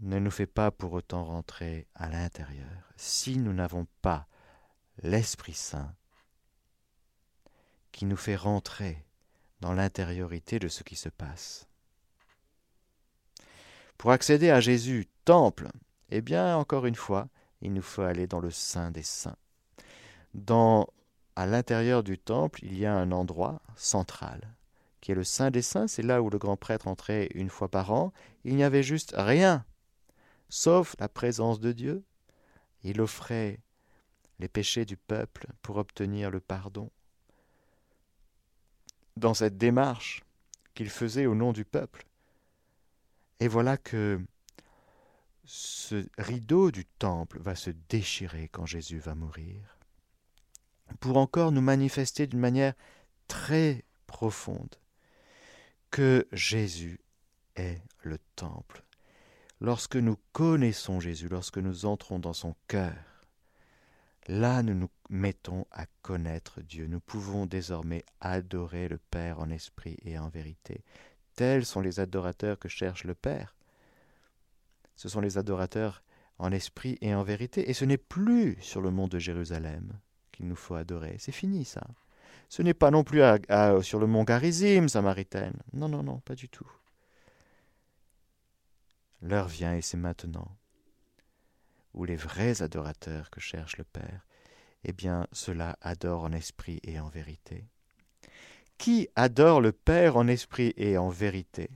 ne 0.00 0.18
nous 0.18 0.30
fait 0.30 0.46
pas 0.46 0.70
pour 0.70 0.92
autant 0.92 1.24
rentrer 1.24 1.86
à 1.94 2.08
l'intérieur 2.08 2.92
si 2.96 3.38
nous 3.38 3.52
n'avons 3.52 3.86
pas 4.02 4.26
l'Esprit 5.02 5.54
Saint 5.54 5.94
qui 7.92 8.06
nous 8.06 8.16
fait 8.16 8.36
rentrer 8.36 9.04
dans 9.60 9.72
l'intériorité 9.72 10.58
de 10.58 10.68
ce 10.68 10.82
qui 10.82 10.96
se 10.96 11.08
passe. 11.08 11.66
Pour 13.98 14.12
accéder 14.12 14.48
à 14.50 14.60
Jésus, 14.60 15.06
temple, 15.24 15.68
eh 16.10 16.22
bien, 16.22 16.56
encore 16.56 16.86
une 16.86 16.94
fois, 16.94 17.28
il 17.60 17.74
nous 17.74 17.82
faut 17.82 18.02
aller 18.02 18.26
dans 18.26 18.40
le 18.40 18.50
Saint 18.50 18.90
des 18.90 19.02
Saints. 19.02 19.36
Dans, 20.32 20.86
à 21.36 21.44
l'intérieur 21.44 22.02
du 22.02 22.16
temple, 22.16 22.60
il 22.64 22.78
y 22.78 22.86
a 22.86 22.94
un 22.94 23.12
endroit 23.12 23.60
central, 23.76 24.56
qui 25.02 25.12
est 25.12 25.16
le 25.16 25.24
Saint 25.24 25.50
des 25.50 25.62
Saints, 25.62 25.88
c'est 25.88 26.02
là 26.02 26.22
où 26.22 26.30
le 26.30 26.38
grand 26.38 26.56
prêtre 26.56 26.88
entrait 26.88 27.28
une 27.34 27.50
fois 27.50 27.68
par 27.68 27.92
an. 27.92 28.12
Il 28.44 28.56
n'y 28.56 28.64
avait 28.64 28.82
juste 28.82 29.14
rien 29.16 29.64
sauf 30.50 30.94
la 30.98 31.08
présence 31.08 31.60
de 31.60 31.72
Dieu. 31.72 32.04
Il 32.82 33.00
offrait 33.00 33.60
les 34.38 34.48
péchés 34.48 34.84
du 34.84 34.96
peuple 34.96 35.46
pour 35.62 35.76
obtenir 35.76 36.30
le 36.30 36.40
pardon. 36.40 36.90
Dans 39.16 39.34
cette 39.34 39.56
démarche 39.56 40.22
qu'il 40.74 40.90
faisait 40.90 41.26
au 41.26 41.34
nom 41.34 41.52
du 41.52 41.64
peuple. 41.64 42.06
Et 43.38 43.48
voilà 43.48 43.76
que 43.76 44.20
ce 45.44 46.06
rideau 46.18 46.70
du 46.70 46.84
temple 46.84 47.38
va 47.40 47.54
se 47.54 47.70
déchirer 47.88 48.48
quand 48.48 48.66
Jésus 48.66 48.98
va 48.98 49.14
mourir, 49.14 49.78
pour 51.00 51.16
encore 51.16 51.50
nous 51.50 51.60
manifester 51.60 52.26
d'une 52.26 52.38
manière 52.38 52.74
très 53.26 53.84
profonde 54.06 54.76
que 55.90 56.28
Jésus 56.32 57.00
est 57.56 57.82
le 58.02 58.18
temple 58.36 58.84
Lorsque 59.60 59.96
nous 59.96 60.16
connaissons 60.32 61.00
Jésus, 61.00 61.28
lorsque 61.28 61.58
nous 61.58 61.84
entrons 61.84 62.18
dans 62.18 62.32
son 62.32 62.54
cœur, 62.66 62.94
là 64.26 64.62
nous 64.62 64.74
nous 64.74 64.88
mettons 65.10 65.66
à 65.70 65.84
connaître 66.00 66.62
Dieu. 66.62 66.86
Nous 66.86 67.00
pouvons 67.00 67.44
désormais 67.44 68.04
adorer 68.20 68.88
le 68.88 68.96
Père 68.96 69.38
en 69.38 69.50
esprit 69.50 69.98
et 70.02 70.18
en 70.18 70.30
vérité. 70.30 70.82
Tels 71.34 71.66
sont 71.66 71.80
les 71.80 72.00
adorateurs 72.00 72.58
que 72.58 72.68
cherche 72.68 73.04
le 73.04 73.14
Père. 73.14 73.54
Ce 74.96 75.10
sont 75.10 75.20
les 75.20 75.36
adorateurs 75.36 76.02
en 76.38 76.52
esprit 76.52 76.96
et 77.02 77.14
en 77.14 77.22
vérité. 77.22 77.68
Et 77.68 77.74
ce 77.74 77.84
n'est 77.84 77.98
plus 77.98 78.56
sur 78.62 78.80
le 78.80 78.90
mont 78.90 79.08
de 79.08 79.18
Jérusalem 79.18 79.92
qu'il 80.32 80.48
nous 80.48 80.56
faut 80.56 80.74
adorer. 80.74 81.16
C'est 81.18 81.32
fini 81.32 81.66
ça. 81.66 81.86
Ce 82.48 82.62
n'est 82.62 82.74
pas 82.74 82.90
non 82.90 83.04
plus 83.04 83.20
sur 83.82 83.98
le 83.98 84.06
mont 84.06 84.24
Garizim, 84.24 84.88
Samaritaine. 84.88 85.58
Non, 85.74 85.88
non, 85.88 86.02
non, 86.02 86.20
pas 86.20 86.34
du 86.34 86.48
tout. 86.48 86.70
L'heure 89.22 89.48
vient 89.48 89.74
et 89.74 89.82
c'est 89.82 89.96
maintenant, 89.96 90.56
où 91.92 92.04
les 92.04 92.16
vrais 92.16 92.62
adorateurs 92.62 93.30
que 93.30 93.40
cherche 93.40 93.76
le 93.76 93.84
Père, 93.84 94.26
eh 94.84 94.92
bien, 94.92 95.26
cela 95.32 95.76
adore 95.82 96.22
en 96.24 96.32
esprit 96.32 96.80
et 96.84 96.98
en 97.00 97.08
vérité. 97.08 97.66
Qui 98.78 99.08
adore 99.14 99.60
le 99.60 99.72
Père 99.72 100.16
en 100.16 100.26
esprit 100.26 100.72
et 100.76 100.96
en 100.96 101.10
vérité? 101.10 101.70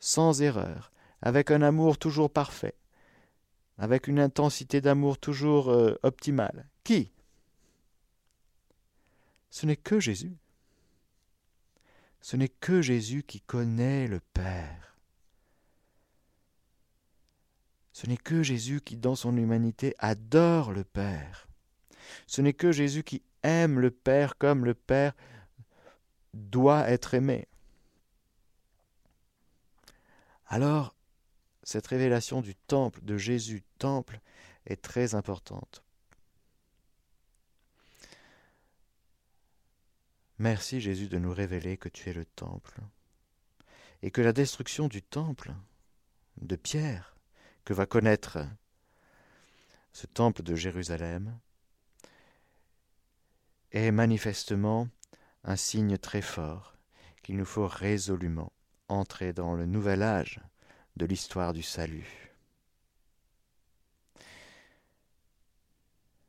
Sans 0.00 0.40
erreur, 0.40 0.90
avec 1.20 1.50
un 1.50 1.60
amour 1.60 1.98
toujours 1.98 2.32
parfait, 2.32 2.76
avec 3.76 4.08
une 4.08 4.20
intensité 4.20 4.80
d'amour 4.80 5.18
toujours 5.18 5.70
euh, 5.70 5.98
optimale. 6.02 6.66
Qui? 6.82 7.12
Ce 9.50 9.66
n'est 9.66 9.76
que 9.76 10.00
Jésus. 10.00 10.34
Ce 12.22 12.36
n'est 12.36 12.48
que 12.48 12.80
Jésus 12.80 13.22
qui 13.22 13.42
connaît 13.42 14.06
le 14.08 14.20
Père. 14.20 14.91
Ce 17.92 18.06
n'est 18.06 18.16
que 18.16 18.42
Jésus 18.42 18.80
qui, 18.80 18.96
dans 18.96 19.14
son 19.14 19.36
humanité, 19.36 19.94
adore 19.98 20.72
le 20.72 20.84
Père. 20.84 21.48
Ce 22.26 22.40
n'est 22.40 22.54
que 22.54 22.72
Jésus 22.72 23.04
qui 23.04 23.22
aime 23.42 23.78
le 23.78 23.90
Père 23.90 24.38
comme 24.38 24.64
le 24.64 24.74
Père 24.74 25.14
doit 26.34 26.88
être 26.88 27.14
aimé. 27.14 27.46
Alors, 30.46 30.94
cette 31.62 31.86
révélation 31.86 32.40
du 32.40 32.54
temple, 32.54 33.00
de 33.02 33.16
Jésus 33.16 33.62
temple, 33.78 34.20
est 34.66 34.82
très 34.82 35.14
importante. 35.14 35.84
Merci 40.38 40.80
Jésus 40.80 41.08
de 41.08 41.18
nous 41.18 41.32
révéler 41.32 41.76
que 41.76 41.88
tu 41.88 42.10
es 42.10 42.12
le 42.12 42.24
temple 42.24 42.80
et 44.02 44.10
que 44.10 44.20
la 44.20 44.32
destruction 44.32 44.88
du 44.88 45.00
temple 45.00 45.54
de 46.40 46.56
Pierre 46.56 47.16
que 47.64 47.72
va 47.72 47.86
connaître 47.86 48.38
ce 49.92 50.06
temple 50.06 50.42
de 50.42 50.54
Jérusalem 50.54 51.38
est 53.72 53.90
manifestement 53.90 54.88
un 55.44 55.56
signe 55.56 55.98
très 55.98 56.22
fort 56.22 56.76
qu'il 57.22 57.36
nous 57.36 57.44
faut 57.44 57.66
résolument 57.66 58.52
entrer 58.88 59.32
dans 59.32 59.54
le 59.54 59.66
nouvel 59.66 60.02
âge 60.02 60.40
de 60.96 61.06
l'histoire 61.06 61.52
du 61.52 61.62
salut. 61.62 62.34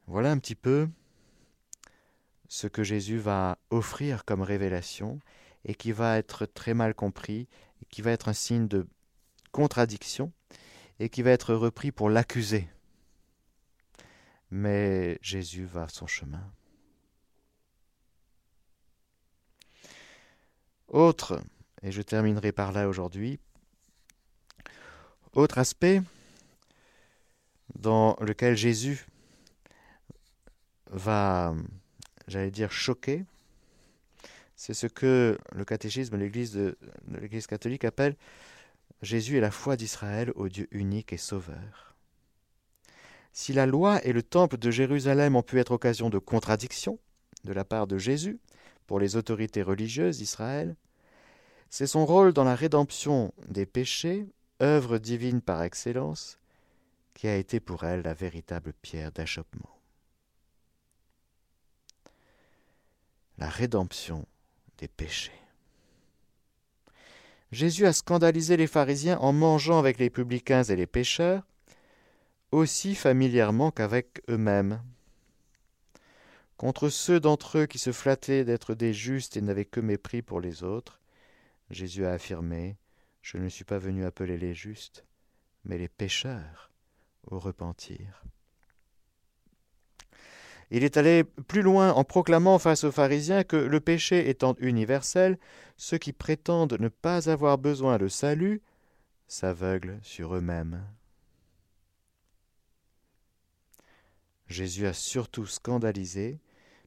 Voilà 0.07 0.31
un 0.31 0.37
petit 0.37 0.55
peu 0.55 0.87
ce 2.47 2.67
que 2.67 2.83
Jésus 2.83 3.17
va 3.17 3.57
offrir 3.69 4.25
comme 4.25 4.41
révélation 4.41 5.19
et 5.65 5.75
qui 5.75 5.91
va 5.91 6.17
être 6.17 6.45
très 6.45 6.73
mal 6.73 6.93
compris 6.93 7.47
et 7.81 7.85
qui 7.85 8.01
va 8.01 8.11
être 8.11 8.27
un 8.27 8.33
signe 8.33 8.67
de 8.67 8.87
contradiction 9.51 10.31
et 10.99 11.09
qui 11.09 11.21
va 11.21 11.31
être 11.31 11.53
repris 11.53 11.91
pour 11.91 12.09
l'accuser. 12.09 12.67
Mais 14.51 15.17
Jésus 15.21 15.65
va 15.65 15.87
son 15.89 16.07
chemin. 16.07 16.51
Autre, 20.87 21.41
et 21.81 21.91
je 21.91 22.01
terminerai 22.01 22.51
par 22.51 22.71
là 22.71 22.87
aujourd'hui, 22.87 23.39
autre 25.33 25.57
aspect 25.57 26.01
dans 27.75 28.15
lequel 28.21 28.55
Jésus 28.55 29.07
va, 30.91 31.55
j'allais 32.27 32.51
dire, 32.51 32.71
choquer, 32.71 33.25
c'est 34.55 34.73
ce 34.73 34.87
que 34.87 35.37
le 35.51 35.65
catéchisme 35.65 36.17
de 36.17 36.23
l'Église, 36.23 37.47
catholique 37.47 37.83
appelle 37.83 38.15
Jésus 39.03 39.37
est 39.37 39.41
la 39.41 39.51
foi 39.51 39.75
d'Israël 39.75 40.31
au 40.35 40.47
Dieu 40.47 40.67
unique 40.71 41.11
et 41.11 41.17
sauveur. 41.17 41.95
Si 43.33 43.51
la 43.51 43.65
loi 43.65 44.03
et 44.05 44.13
le 44.13 44.23
temple 44.23 44.57
de 44.57 44.71
Jérusalem 44.71 45.35
ont 45.35 45.43
pu 45.43 45.59
être 45.59 45.71
occasion 45.71 46.09
de 46.09 46.19
contradiction 46.19 46.99
de 47.43 47.51
la 47.51 47.65
part 47.65 47.85
de 47.85 47.97
Jésus 47.97 48.39
pour 48.87 48.99
les 48.99 49.17
autorités 49.17 49.61
religieuses 49.61 50.19
d'Israël, 50.19 50.77
c'est 51.69 51.87
son 51.87 52.05
rôle 52.05 52.31
dans 52.31 52.45
la 52.45 52.55
rédemption 52.55 53.33
des 53.49 53.65
péchés, 53.65 54.25
œuvre 54.61 54.99
divine 54.99 55.41
par 55.41 55.63
excellence, 55.63 56.39
qui 57.13 57.27
a 57.27 57.35
été 57.35 57.59
pour 57.59 57.83
elle 57.83 58.03
la 58.03 58.13
véritable 58.13 58.71
pierre 58.81 59.11
d'achoppement. 59.11 59.77
La 63.37 63.49
rédemption 63.49 64.25
des 64.77 64.87
péchés. 64.87 65.42
Jésus 67.53 67.85
a 67.85 67.93
scandalisé 67.93 68.57
les 68.57 68.65
pharisiens 68.65 69.19
en 69.19 69.31
mangeant 69.31 69.77
avec 69.77 69.99
les 69.99 70.09
publicains 70.09 70.63
et 70.63 70.75
les 70.75 70.87
pécheurs, 70.87 71.45
aussi 72.51 72.95
familièrement 72.95 73.69
qu'avec 73.69 74.23
eux-mêmes. 74.27 74.81
Contre 76.57 76.89
ceux 76.89 77.19
d'entre 77.19 77.59
eux 77.59 77.65
qui 77.67 77.77
se 77.77 77.91
flattaient 77.91 78.43
d'être 78.43 78.73
des 78.73 78.91
justes 78.91 79.37
et 79.37 79.41
n'avaient 79.41 79.65
que 79.65 79.79
mépris 79.79 80.23
pour 80.23 80.41
les 80.41 80.63
autres, 80.63 80.99
Jésus 81.69 82.07
a 82.07 82.13
affirmé 82.13 82.75
Je 83.21 83.37
ne 83.37 83.49
suis 83.49 83.65
pas 83.65 83.77
venu 83.77 84.03
appeler 84.03 84.39
les 84.39 84.55
justes, 84.55 85.05
mais 85.63 85.77
les 85.77 85.89
pécheurs 85.89 86.71
au 87.27 87.37
repentir. 87.37 88.23
Il 90.75 90.83
est 90.83 90.97
allé 90.97 91.23
plus 91.23 91.61
loin 91.61 91.93
en 91.93 92.03
proclamant 92.03 92.57
face 92.57 92.83
aux 92.83 92.91
pharisiens 92.91 93.43
que 93.43 93.55
le 93.55 93.79
péché 93.79 94.27
étant 94.27 94.55
universel, 94.57 95.37
ceux 95.77 95.99
qui 95.99 96.13
prétendent 96.13 96.79
ne 96.79 96.87
pas 96.87 97.29
avoir 97.29 97.59
besoin 97.59 97.99
de 97.99 98.07
salut 98.07 98.59
s'aveuglent 99.27 99.99
sur 100.01 100.33
eux-mêmes. 100.33 100.83
Jésus 104.47 104.87
a 104.87 104.93
surtout 104.93 105.45
scandalisé 105.45 106.39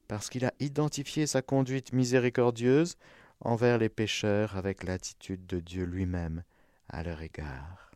parce 0.09 0.29
qu'il 0.29 0.43
a 0.43 0.53
identifié 0.59 1.25
sa 1.25 1.41
conduite 1.41 1.93
miséricordieuse 1.93 2.97
envers 3.39 3.77
les 3.77 3.89
pécheurs 3.89 4.57
avec 4.57 4.83
l'attitude 4.83 5.45
de 5.45 5.61
Dieu 5.61 5.85
lui-même 5.85 6.43
à 6.89 7.03
leur 7.03 7.21
égard. 7.21 7.86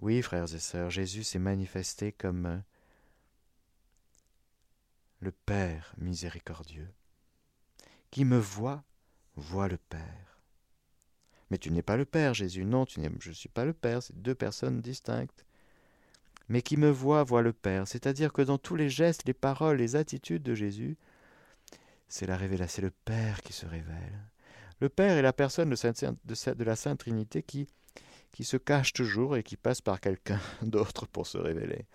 Oui, 0.00 0.22
frères 0.22 0.54
et 0.54 0.58
sœurs, 0.60 0.90
Jésus 0.90 1.24
s'est 1.24 1.40
manifesté 1.40 2.12
comme 2.12 2.46
euh, 2.46 2.58
le 5.20 5.32
Père 5.32 5.92
miséricordieux. 5.98 6.88
Qui 8.10 8.24
me 8.24 8.38
voit, 8.38 8.84
voit 9.34 9.68
le 9.68 9.76
Père. 9.76 10.40
Mais 11.50 11.58
tu 11.58 11.72
n'es 11.72 11.82
pas 11.82 11.96
le 11.96 12.04
Père, 12.04 12.32
Jésus. 12.32 12.64
Non, 12.64 12.84
je 12.88 13.28
ne 13.28 13.34
suis 13.34 13.48
pas 13.48 13.64
le 13.64 13.72
Père, 13.72 14.02
c'est 14.02 14.20
deux 14.20 14.34
personnes 14.34 14.80
distinctes. 14.80 15.44
Mais 16.48 16.62
qui 16.62 16.76
me 16.76 16.90
voit, 16.90 17.24
voit 17.24 17.42
le 17.42 17.52
Père. 17.52 17.88
C'est-à-dire 17.88 18.32
que 18.32 18.42
dans 18.42 18.58
tous 18.58 18.76
les 18.76 18.88
gestes, 18.88 19.24
les 19.26 19.34
paroles, 19.34 19.78
les 19.78 19.96
attitudes 19.96 20.44
de 20.44 20.54
Jésus, 20.54 20.96
c'est 22.08 22.26
la 22.26 22.36
révélation, 22.36 22.76
c'est 22.76 22.82
le 22.82 22.92
Père 23.04 23.42
qui 23.42 23.52
se 23.52 23.66
révèle. 23.66 24.22
Le 24.80 24.88
Père 24.88 25.16
est 25.16 25.22
la 25.22 25.32
personne 25.32 25.70
de 25.70 26.64
la 26.64 26.76
Sainte 26.76 27.00
Trinité 27.00 27.42
qui 27.42 27.66
qui 28.32 28.44
se 28.44 28.56
cache 28.56 28.92
toujours 28.92 29.36
et 29.36 29.42
qui 29.42 29.56
passe 29.56 29.80
par 29.80 30.00
quelqu'un 30.00 30.40
d'autre 30.62 31.06
pour 31.06 31.26
se 31.26 31.38
révéler. 31.38 31.86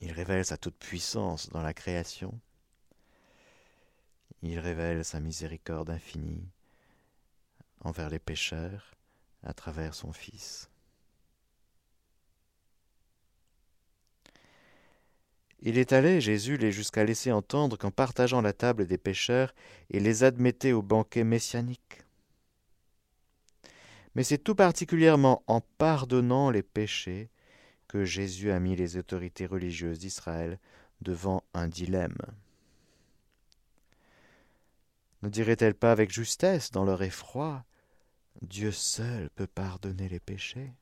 Il 0.00 0.12
révèle 0.12 0.44
sa 0.44 0.56
toute-puissance 0.56 1.50
dans 1.50 1.62
la 1.62 1.74
création. 1.74 2.38
Il 4.42 4.58
révèle 4.58 5.04
sa 5.04 5.18
miséricorde 5.18 5.90
infinie 5.90 6.48
envers 7.80 8.08
les 8.08 8.20
pécheurs 8.20 8.94
à 9.42 9.52
travers 9.52 9.94
son 9.94 10.12
Fils. 10.12 10.70
Il 15.60 15.76
est 15.76 15.92
allé, 15.92 16.20
Jésus, 16.20 16.56
les 16.56 16.70
jusqu'à 16.70 17.04
laisser 17.04 17.32
entendre 17.32 17.76
qu'en 17.76 17.90
partageant 17.90 18.40
la 18.40 18.52
table 18.52 18.86
des 18.86 18.98
pécheurs, 18.98 19.52
il 19.90 20.04
les 20.04 20.22
admettait 20.22 20.70
au 20.70 20.82
banquet 20.82 21.24
messianique 21.24 22.04
mais 24.18 24.24
c'est 24.24 24.38
tout 24.38 24.56
particulièrement 24.56 25.44
en 25.46 25.60
pardonnant 25.60 26.50
les 26.50 26.64
péchés 26.64 27.30
que 27.86 28.04
Jésus 28.04 28.50
a 28.50 28.58
mis 28.58 28.74
les 28.74 28.96
autorités 28.96 29.46
religieuses 29.46 30.00
d'Israël 30.00 30.58
devant 31.02 31.44
un 31.54 31.68
dilemme. 31.68 32.18
Ne 35.22 35.28
dirait-elle 35.28 35.76
pas 35.76 35.92
avec 35.92 36.10
justesse, 36.10 36.72
dans 36.72 36.84
leur 36.84 37.00
effroi, 37.04 37.64
Dieu 38.42 38.72
seul 38.72 39.30
peut 39.30 39.46
pardonner 39.46 40.08
les 40.08 40.18
péchés 40.18 40.72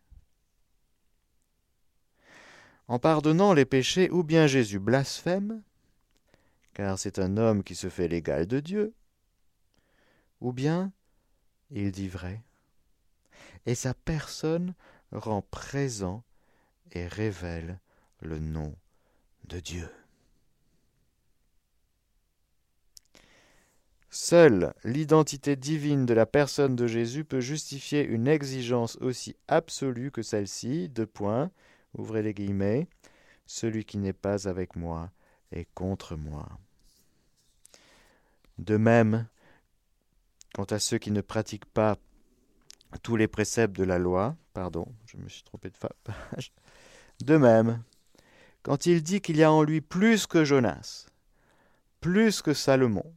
En 2.89 2.99
pardonnant 2.99 3.53
les 3.53 3.67
péchés, 3.67 4.11
ou 4.11 4.23
bien 4.23 4.47
Jésus 4.47 4.79
blasphème, 4.79 5.63
car 6.73 6.99
c'est 6.99 7.19
un 7.19 7.37
homme 7.37 7.65
qui 7.65 7.75
se 7.75 7.91
fait 7.91 8.09
l'égal 8.09 8.47
de 8.47 8.61
Dieu, 8.61 8.95
ou 10.41 10.55
bien 10.55 10.91
il 11.71 11.93
dit 11.93 12.09
vrai 12.09 12.43
et 13.67 13.75
sa 13.75 13.95
personne 13.95 14.75
rend 15.13 15.43
présent 15.43 16.23
et 16.93 17.07
révèle 17.07 17.79
le 18.21 18.39
nom 18.39 18.75
de 19.49 19.61
Dieu. 19.61 19.89
Seule 24.09 24.73
l'identité 24.83 25.57
divine 25.57 26.07
de 26.07 26.15
la 26.15 26.25
personne 26.25 26.75
de 26.75 26.87
Jésus 26.87 27.25
peut 27.25 27.41
justifier 27.41 28.03
une 28.03 28.29
exigence 28.29 28.97
aussi 29.03 29.37
absolue 29.47 30.11
que 30.11 30.23
celle-ci, 30.23 30.89
deux 30.89 31.07
points, 31.07 31.51
ouvrez 31.93 32.23
les 32.23 32.33
guillemets, 32.33 32.89
celui 33.47 33.85
qui 33.85 33.99
n'est 33.99 34.15
pas 34.15 34.49
avec 34.49 34.75
moi 34.75 35.11
est 35.53 35.69
contre 35.75 36.17
moi. 36.17 36.49
De 38.59 38.79
même, 38.79 39.27
quant 40.55 40.65
à 40.65 40.79
ceux 40.79 40.99
qui 40.99 41.11
ne 41.11 41.21
pratiquent 41.21 41.67
pas 41.67 41.99
tous 42.97 43.17
les 43.17 43.29
préceptes 43.29 43.77
de 43.77 43.85
la 43.85 43.99
loi, 43.99 44.37
pardon, 44.53 44.87
je 45.07 45.17
me 45.17 45.29
suis 45.29 45.43
trompé 45.43 45.71
de 45.71 45.77
page. 46.05 46.53
De 47.25 47.37
même, 47.37 47.83
quand 48.63 48.87
il 48.87 49.03
dit 49.03 49.21
qu'il 49.21 49.37
y 49.37 49.43
a 49.43 49.53
en 49.53 49.63
lui 49.63 49.81
plus 49.81 50.27
que 50.27 50.45
Jonas, 50.45 51.07
plus 52.01 52.43
que 52.43 52.55
Salomon, 52.55 53.15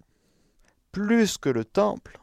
plus 0.91 1.37
que 1.37 1.49
le 1.49 1.65
temple, 1.65 2.19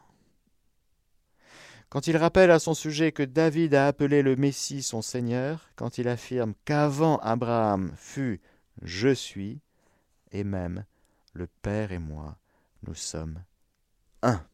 quand 1.89 2.07
il 2.07 2.17
rappelle 2.17 2.51
à 2.51 2.59
son 2.59 2.73
sujet 2.73 3.13
que 3.13 3.23
David 3.23 3.73
a 3.73 3.87
appelé 3.87 4.21
le 4.21 4.35
Messie 4.35 4.83
son 4.83 5.01
Seigneur, 5.01 5.69
quand 5.75 5.97
il 5.97 6.07
affirme 6.09 6.53
qu'avant 6.65 7.17
Abraham 7.19 7.93
fut 7.95 8.41
Je 8.81 9.13
suis, 9.13 9.61
et 10.31 10.43
même 10.43 10.83
le 11.33 11.47
Père 11.61 11.93
et 11.93 11.99
moi, 11.99 12.37
nous 12.85 12.95
sommes 12.95 13.41
un. 14.21 14.45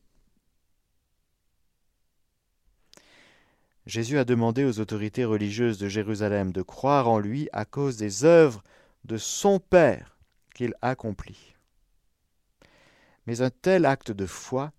Jésus 3.86 4.17
a 4.17 4.26
demandé 4.26 4.63
aux 4.63 4.80
autorités 4.80 5.26
religieuses 5.26 5.78
de 5.78 5.89
Jérusalem 5.89 6.52
de 6.52 6.62
croire 6.62 7.10
en 7.10 7.19
lui 7.19 7.50
à 7.52 7.65
cause 7.65 7.98
des 7.98 8.24
œuvres 8.24 8.63
de 9.04 9.17
son 9.17 9.60
Père 9.60 10.17
qu'il 10.56 10.74
accomplit. 10.82 11.56
Mais 13.28 13.41
un 13.41 13.50
tel 13.50 13.86
acte 13.86 14.12
de 14.12 14.26
foi 14.26 14.72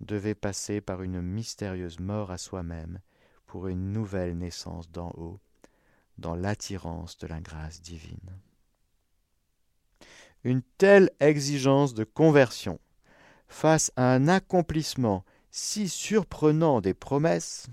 devait 0.00 0.34
passer 0.34 0.80
par 0.80 1.02
une 1.02 1.20
mystérieuse 1.20 1.98
mort 1.98 2.30
à 2.30 2.38
soi-même 2.38 3.00
pour 3.46 3.66
une 3.68 3.92
nouvelle 3.92 4.36
naissance 4.38 4.90
d'en 4.90 5.10
haut, 5.16 5.40
dans 6.18 6.34
l'attirance 6.34 7.18
de 7.18 7.26
la 7.26 7.40
grâce 7.40 7.80
divine. 7.80 8.40
Une 10.44 10.62
telle 10.78 11.10
exigence 11.20 11.94
de 11.94 12.04
conversion 12.04 12.80
face 13.48 13.92
à 13.96 14.12
un 14.12 14.28
accomplissement 14.28 15.24
si 15.50 15.88
surprenant 15.88 16.80
des 16.80 16.94
promesses 16.94 17.66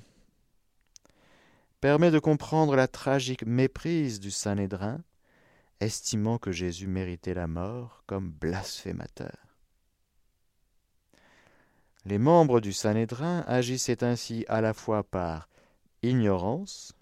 permet 1.82 2.12
de 2.12 2.20
comprendre 2.20 2.76
la 2.76 2.88
tragique 2.88 3.46
méprise 3.46 4.20
du 4.20 4.32
Sanhédrin, 4.32 5.02
estimant 5.80 6.38
que 6.38 6.52
Jésus 6.52 6.88
méritait 6.88 7.34
la 7.34 7.48
mort 7.48 8.04
comme 8.06 8.32
blasphémateur. 8.32 9.38
Les 12.06 12.18
membres 12.18 12.60
du 12.60 12.74
Sanhédrin 12.74 13.44
agissaient 13.48 14.04
ainsi 14.04 14.46
à 14.48 14.62
la 14.62 14.74
fois 14.74 15.04
par 15.04 15.48
ignorance, 16.02 16.94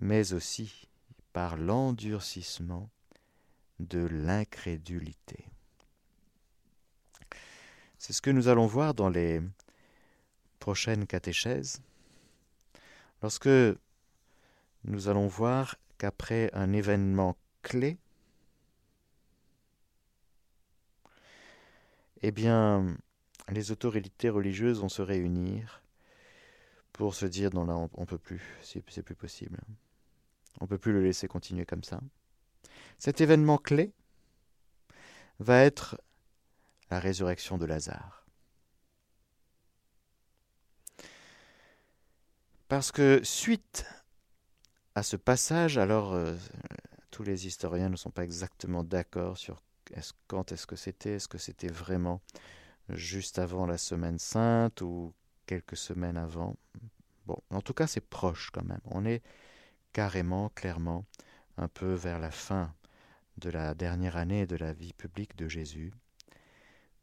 mais 0.00 0.32
aussi 0.32 0.88
par 1.32 1.56
l'endurcissement 1.56 2.90
de 3.78 4.04
l'incrédulité. 4.06 5.46
C'est 7.98 8.12
ce 8.12 8.22
que 8.22 8.30
nous 8.30 8.48
allons 8.48 8.66
voir 8.66 8.94
dans 8.94 9.08
les 9.08 9.40
prochaines 10.58 11.06
catéchèses. 11.06 11.80
Lorsque 13.22 13.48
nous 14.84 15.08
allons 15.08 15.26
voir 15.26 15.76
qu'après 15.98 16.50
un 16.52 16.72
événement 16.72 17.36
clé, 17.62 17.98
eh 22.22 22.30
bien, 22.30 22.96
les 23.48 23.70
autorités 23.70 24.28
religieuses 24.28 24.80
vont 24.80 24.88
se 24.88 25.02
réunir 25.02 25.82
pour 26.92 27.14
se 27.14 27.26
dire 27.26 27.54
non 27.54 27.64
là 27.64 27.76
on, 27.76 28.00
ne 28.00 28.06
peut 28.06 28.18
plus, 28.18 28.42
c'est 28.62 29.02
plus 29.02 29.14
possible. 29.14 29.58
On 30.60 30.64
ne 30.64 30.68
peut 30.68 30.78
plus 30.78 30.92
le 30.92 31.02
laisser 31.02 31.28
continuer 31.28 31.64
comme 31.64 31.84
ça. 31.84 32.00
Cet 32.98 33.20
événement 33.20 33.58
clé 33.58 33.92
va 35.38 35.62
être 35.62 36.00
la 36.90 36.98
résurrection 36.98 37.58
de 37.58 37.66
Lazare. 37.66 38.17
Parce 42.68 42.92
que 42.92 43.20
suite 43.24 43.86
à 44.94 45.02
ce 45.02 45.16
passage, 45.16 45.78
alors 45.78 46.12
euh, 46.12 46.36
tous 47.10 47.22
les 47.22 47.46
historiens 47.46 47.88
ne 47.88 47.96
sont 47.96 48.10
pas 48.10 48.24
exactement 48.24 48.84
d'accord 48.84 49.38
sur 49.38 49.62
quand 50.26 50.52
est-ce 50.52 50.66
que 50.66 50.76
c'était, 50.76 51.14
est-ce 51.14 51.28
que 51.28 51.38
c'était 51.38 51.68
vraiment 51.68 52.20
juste 52.90 53.38
avant 53.38 53.66
la 53.66 53.78
semaine 53.78 54.18
sainte 54.18 54.82
ou 54.82 55.14
quelques 55.46 55.76
semaines 55.76 56.16
avant. 56.16 56.56
Bon, 57.26 57.38
en 57.50 57.62
tout 57.62 57.74
cas, 57.74 57.86
c'est 57.86 58.06
proche 58.06 58.50
quand 58.50 58.64
même. 58.64 58.80
On 58.84 59.04
est 59.06 59.22
carrément, 59.92 60.50
clairement, 60.50 61.06
un 61.56 61.68
peu 61.68 61.94
vers 61.94 62.18
la 62.18 62.30
fin 62.30 62.74
de 63.38 63.50
la 63.50 63.74
dernière 63.74 64.16
année 64.16 64.46
de 64.46 64.56
la 64.56 64.72
vie 64.72 64.92
publique 64.92 65.36
de 65.36 65.48
Jésus, 65.48 65.92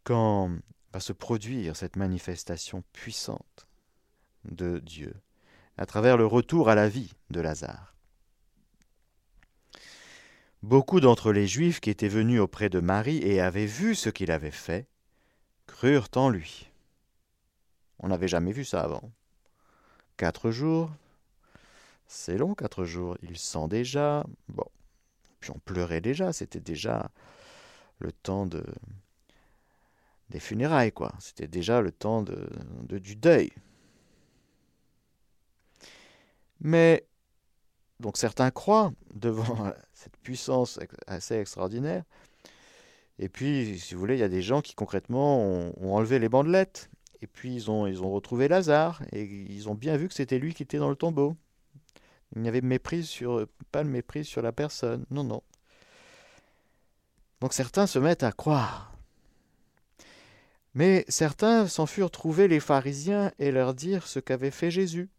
quand 0.04 0.52
va 0.94 1.00
se 1.00 1.14
produire 1.14 1.76
cette 1.76 1.96
manifestation 1.96 2.84
puissante 2.94 3.68
de 4.44 4.80
Dieu 4.80 5.14
à 5.78 5.86
travers 5.86 6.18
le 6.18 6.26
retour 6.26 6.70
à 6.70 6.76
la 6.76 6.88
vie 6.88 7.14
de 7.30 7.42
Lazare. 7.42 7.96
Beaucoup 10.64 11.00
d'entre 11.00 11.32
les 11.32 11.48
Juifs 11.48 11.80
qui 11.80 11.90
étaient 11.90 12.08
venus 12.08 12.40
auprès 12.40 12.70
de 12.70 12.80
Marie 12.80 13.20
et 13.20 13.40
avaient 13.40 13.68
vu 13.68 13.94
ce 13.94 14.10
qu'il 14.10 14.32
avait 14.32 14.52
fait, 14.52 14.88
crurent 15.68 16.10
en 16.16 16.30
lui. 16.30 16.72
On 18.00 18.08
n'avait 18.08 18.28
jamais 18.28 18.52
vu 18.52 18.66
ça 18.66 18.82
avant. 18.82 19.12
Quatre 20.18 20.50
jours, 20.50 20.90
c'est 22.08 22.38
long, 22.38 22.56
quatre 22.56 22.86
jours. 22.86 23.18
Il 23.22 23.38
sent 23.38 23.68
déjà. 23.70 24.26
Bon. 24.48 24.66
Puis 25.40 25.52
on 25.52 25.60
pleurait 25.60 26.02
déjà. 26.02 26.34
C'était 26.34 26.60
déjà 26.60 27.12
le 28.00 28.12
temps 28.12 28.46
de 28.46 28.64
des 30.30 30.40
funérailles, 30.40 30.92
quoi. 30.92 31.14
C'était 31.20 31.48
déjà 31.48 31.82
le 31.82 31.92
temps 31.92 32.24
de, 32.24 32.50
de, 32.82 32.98
du 32.98 33.16
deuil. 33.16 33.52
Mais 36.62 37.08
donc 38.00 38.18
certains 38.18 38.52
croient 38.52 38.94
devant 39.14 39.72
cette 39.94 40.18
puissance 40.18 40.80
assez 41.08 41.36
extraordinaire. 41.36 42.04
Et 43.18 43.30
puis, 43.30 43.80
si 43.80 43.94
vous 43.94 44.00
voulez, 44.02 44.16
il 44.16 44.20
y 44.20 44.24
a 44.24 44.30
des 44.30 44.42
gens 44.42 44.62
qui 44.62 44.76
concrètement 44.76 45.40
ont, 45.40 45.96
enlevé 45.96 46.20
les 46.20 46.30
bandelettes. 46.30 46.90
Et 47.22 47.28
puis 47.28 47.56
ils 47.56 47.72
ont, 47.72 47.88
ils 47.88 48.04
ont 48.04 48.12
retrouvé 48.12 48.48
Lazare 48.48 49.02
et 49.12 49.24
ils 49.24 49.70
ont 49.70 49.74
bien 49.74 49.96
vu 49.98 50.08
que 50.08 50.14
c'était 50.14 50.38
lui 50.38 50.54
qui 50.54 50.64
était 50.64 50.78
dans 50.78 50.90
le 50.90 50.96
tombeau. 50.96 51.38
Il 52.36 52.42
n'y 52.42 52.50
avait 52.50 52.62
pas 52.62 53.84
de 53.84 53.90
mépris 53.90 54.26
sur 54.26 54.42
la 54.42 54.52
personne. 54.52 55.06
Non, 55.10 55.24
non. 55.24 55.42
Donc 57.40 57.54
certains 57.54 57.88
se 57.88 58.00
mettent 58.00 58.24
à 58.24 58.32
croire. 58.32 58.94
Mais 60.74 61.06
certains 61.08 61.68
s'en 61.68 61.86
furent 61.86 62.12
trouver 62.12 62.50
les 62.50 62.60
pharisiens 62.60 63.32
et 63.40 63.52
leur 63.52 63.74
dire 63.74 64.06
ce 64.08 64.20
qu'avait 64.20 64.52
fait 64.52 64.70
Jésus. 64.70 65.10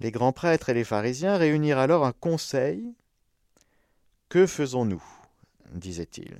Les 0.00 0.10
grands 0.10 0.32
prêtres 0.32 0.68
et 0.68 0.74
les 0.74 0.84
pharisiens 0.84 1.36
réunirent 1.36 1.78
alors 1.78 2.04
un 2.04 2.12
conseil. 2.12 2.94
Que 4.28 4.46
faisons-nous? 4.46 5.02
disait-il. 5.72 6.38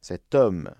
Cet 0.00 0.34
homme, 0.34 0.72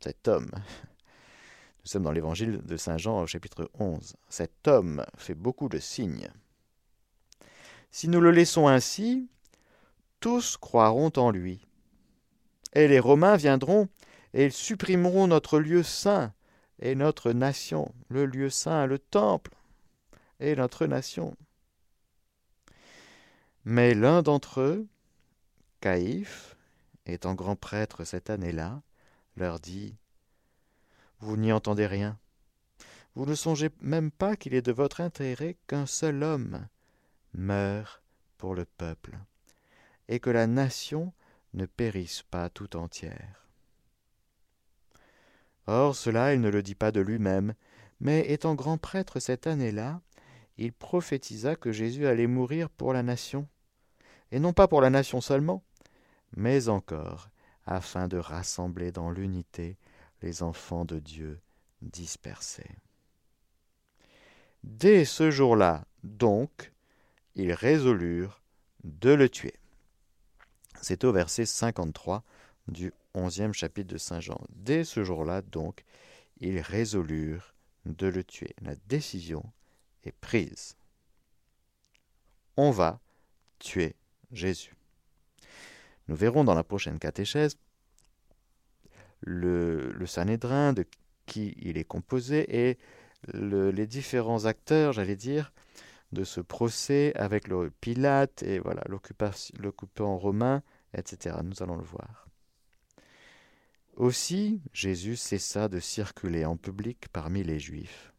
cet 0.00 0.28
homme, 0.28 0.50
nous 0.52 1.86
sommes 1.86 2.02
dans 2.02 2.12
l'évangile 2.12 2.60
de 2.64 2.76
Saint 2.76 2.98
Jean 2.98 3.22
au 3.22 3.26
chapitre 3.26 3.70
11, 3.78 4.16
cet 4.28 4.66
homme 4.66 5.04
fait 5.16 5.34
beaucoup 5.34 5.68
de 5.68 5.78
signes. 5.78 6.30
Si 7.90 8.08
nous 8.08 8.20
le 8.20 8.30
laissons 8.30 8.68
ainsi, 8.68 9.28
tous 10.20 10.56
croiront 10.56 11.12
en 11.16 11.30
lui. 11.30 11.66
Et 12.74 12.88
les 12.88 13.00
Romains 13.00 13.36
viendront 13.36 13.88
et 14.34 14.44
ils 14.44 14.52
supprimeront 14.52 15.26
notre 15.26 15.58
lieu 15.58 15.82
saint 15.82 16.32
et 16.80 16.94
notre 16.94 17.32
nation, 17.32 17.92
le 18.08 18.26
lieu 18.26 18.50
saint, 18.50 18.86
le 18.86 18.98
temple, 18.98 19.54
et 20.40 20.54
notre 20.56 20.86
nation. 20.86 21.36
Mais 23.64 23.94
l'un 23.94 24.22
d'entre 24.22 24.60
eux, 24.60 24.86
Caïphe, 25.80 26.56
étant 27.06 27.34
grand 27.34 27.56
prêtre 27.56 28.04
cette 28.04 28.30
année-là, 28.30 28.82
leur 29.36 29.60
dit 29.60 29.96
Vous 31.20 31.36
n'y 31.36 31.52
entendez 31.52 31.86
rien. 31.86 32.18
Vous 33.14 33.26
ne 33.26 33.34
songez 33.34 33.70
même 33.80 34.10
pas 34.10 34.36
qu'il 34.36 34.54
est 34.54 34.62
de 34.62 34.72
votre 34.72 35.00
intérêt 35.00 35.56
qu'un 35.66 35.86
seul 35.86 36.22
homme 36.22 36.66
meure 37.34 38.02
pour 38.36 38.54
le 38.54 38.64
peuple, 38.64 39.18
et 40.08 40.20
que 40.20 40.30
la 40.30 40.46
nation 40.46 41.12
ne 41.54 41.66
périsse 41.66 42.22
pas 42.22 42.48
tout 42.48 42.76
entière. 42.76 43.46
Or 45.66 45.96
cela 45.96 46.32
il 46.32 46.40
ne 46.40 46.48
le 46.48 46.62
dit 46.62 46.74
pas 46.74 46.92
de 46.92 47.00
lui-même, 47.00 47.54
mais 48.00 48.30
étant 48.30 48.54
grand 48.54 48.78
prêtre 48.78 49.20
cette 49.20 49.46
année-là, 49.46 50.00
il 50.58 50.72
prophétisa 50.72 51.56
que 51.56 51.72
Jésus 51.72 52.06
allait 52.06 52.26
mourir 52.26 52.68
pour 52.68 52.92
la 52.92 53.02
nation, 53.02 53.48
et 54.30 54.40
non 54.40 54.52
pas 54.52 54.68
pour 54.68 54.80
la 54.80 54.90
nation 54.90 55.20
seulement, 55.20 55.62
mais 56.36 56.68
encore 56.68 57.30
afin 57.64 58.08
de 58.08 58.18
rassembler 58.18 58.92
dans 58.92 59.10
l'unité 59.10 59.76
les 60.22 60.42
enfants 60.42 60.84
de 60.84 60.98
Dieu 60.98 61.40
dispersés. 61.82 62.70
Dès 64.64 65.04
ce 65.04 65.30
jour-là, 65.30 65.86
donc, 66.02 66.72
ils 67.34 67.52
résolurent 67.52 68.42
de 68.84 69.10
le 69.10 69.28
tuer. 69.28 69.54
C'est 70.80 71.04
au 71.04 71.12
verset 71.12 71.46
53 71.46 72.24
du 72.66 72.92
onzième 73.14 73.52
chapitre 73.52 73.92
de 73.92 73.98
Saint 73.98 74.20
Jean. 74.20 74.40
Dès 74.50 74.84
ce 74.84 75.04
jour-là, 75.04 75.42
donc, 75.42 75.84
ils 76.40 76.60
résolurent 76.60 77.54
de 77.86 78.06
le 78.06 78.24
tuer. 78.24 78.54
La 78.62 78.74
décision 78.88 79.44
est 80.04 80.12
prise. 80.12 80.76
On 82.56 82.70
va 82.70 83.00
tuer 83.58 83.94
Jésus. 84.32 84.74
Nous 86.08 86.16
verrons 86.16 86.44
dans 86.44 86.54
la 86.54 86.64
prochaine 86.64 86.98
catéchèse 86.98 87.58
le, 89.20 89.92
le 89.92 90.06
Sanhédrin, 90.06 90.72
de 90.72 90.86
qui 91.26 91.54
il 91.58 91.76
est 91.76 91.84
composé, 91.84 92.68
et 92.68 92.78
les 93.34 93.86
différents 93.86 94.44
acteurs, 94.44 94.92
j'allais 94.92 95.16
dire, 95.16 95.52
de 96.12 96.24
ce 96.24 96.40
procès 96.40 97.12
avec 97.16 97.48
le 97.48 97.70
Pilate 97.70 98.42
et 98.42 98.58
voilà 98.58 98.82
l'occupant 98.86 100.16
romain, 100.16 100.62
etc. 100.94 101.36
Nous 101.44 101.62
allons 101.62 101.76
le 101.76 101.84
voir. 101.84 102.28
Aussi, 103.96 104.62
Jésus 104.72 105.16
cessa 105.16 105.68
de 105.68 105.80
circuler 105.80 106.44
en 106.44 106.56
public 106.56 107.08
parmi 107.12 107.42
les 107.42 107.58
Juifs 107.58 108.12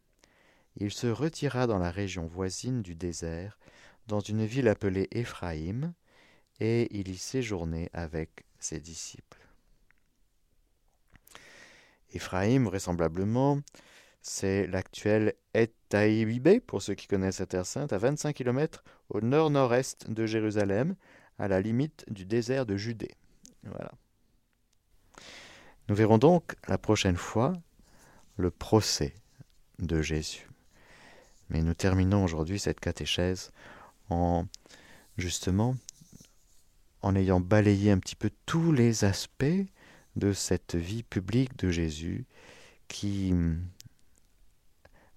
il 0.76 0.90
se 0.90 1.06
retira 1.06 1.66
dans 1.66 1.78
la 1.78 1.90
région 1.90 2.26
voisine 2.26 2.82
du 2.82 2.94
désert, 2.94 3.58
dans 4.06 4.20
une 4.20 4.44
ville 4.44 4.68
appelée 4.68 5.08
Éphraïm, 5.12 5.92
et 6.60 6.88
il 6.98 7.08
y 7.08 7.16
séjournait 7.16 7.90
avec 7.92 8.44
ses 8.58 8.80
disciples. 8.80 9.40
Éphraïm, 12.12 12.64
vraisemblablement, 12.64 13.60
c'est 14.22 14.66
l'actuel 14.66 15.34
Et 15.54 15.70
pour 16.60 16.82
ceux 16.82 16.94
qui 16.94 17.06
connaissent 17.06 17.40
la 17.40 17.46
Terre 17.46 17.66
Sainte, 17.66 17.92
à 17.92 17.98
25 17.98 18.34
km 18.34 18.84
au 19.08 19.20
nord-nord-est 19.20 20.10
de 20.10 20.26
Jérusalem, 20.26 20.96
à 21.38 21.48
la 21.48 21.60
limite 21.60 22.04
du 22.08 22.26
désert 22.26 22.66
de 22.66 22.76
Judée. 22.76 23.16
Nous 25.88 25.94
verrons 25.94 26.18
donc 26.18 26.54
la 26.68 26.78
prochaine 26.78 27.16
fois 27.16 27.54
le 28.36 28.50
procès 28.50 29.14
de 29.78 30.02
Jésus. 30.02 30.49
Mais 31.50 31.62
nous 31.62 31.74
terminons 31.74 32.24
aujourd'hui 32.24 32.58
cette 32.58 32.80
catéchèse 32.80 33.50
en 34.08 34.46
justement 35.18 35.76
en 37.02 37.14
ayant 37.16 37.40
balayé 37.40 37.90
un 37.90 37.98
petit 37.98 38.16
peu 38.16 38.30
tous 38.46 38.72
les 38.72 39.04
aspects 39.04 39.44
de 40.16 40.32
cette 40.32 40.74
vie 40.74 41.02
publique 41.02 41.56
de 41.58 41.70
Jésus 41.70 42.26
qui 42.88 43.30
hum, 43.32 43.62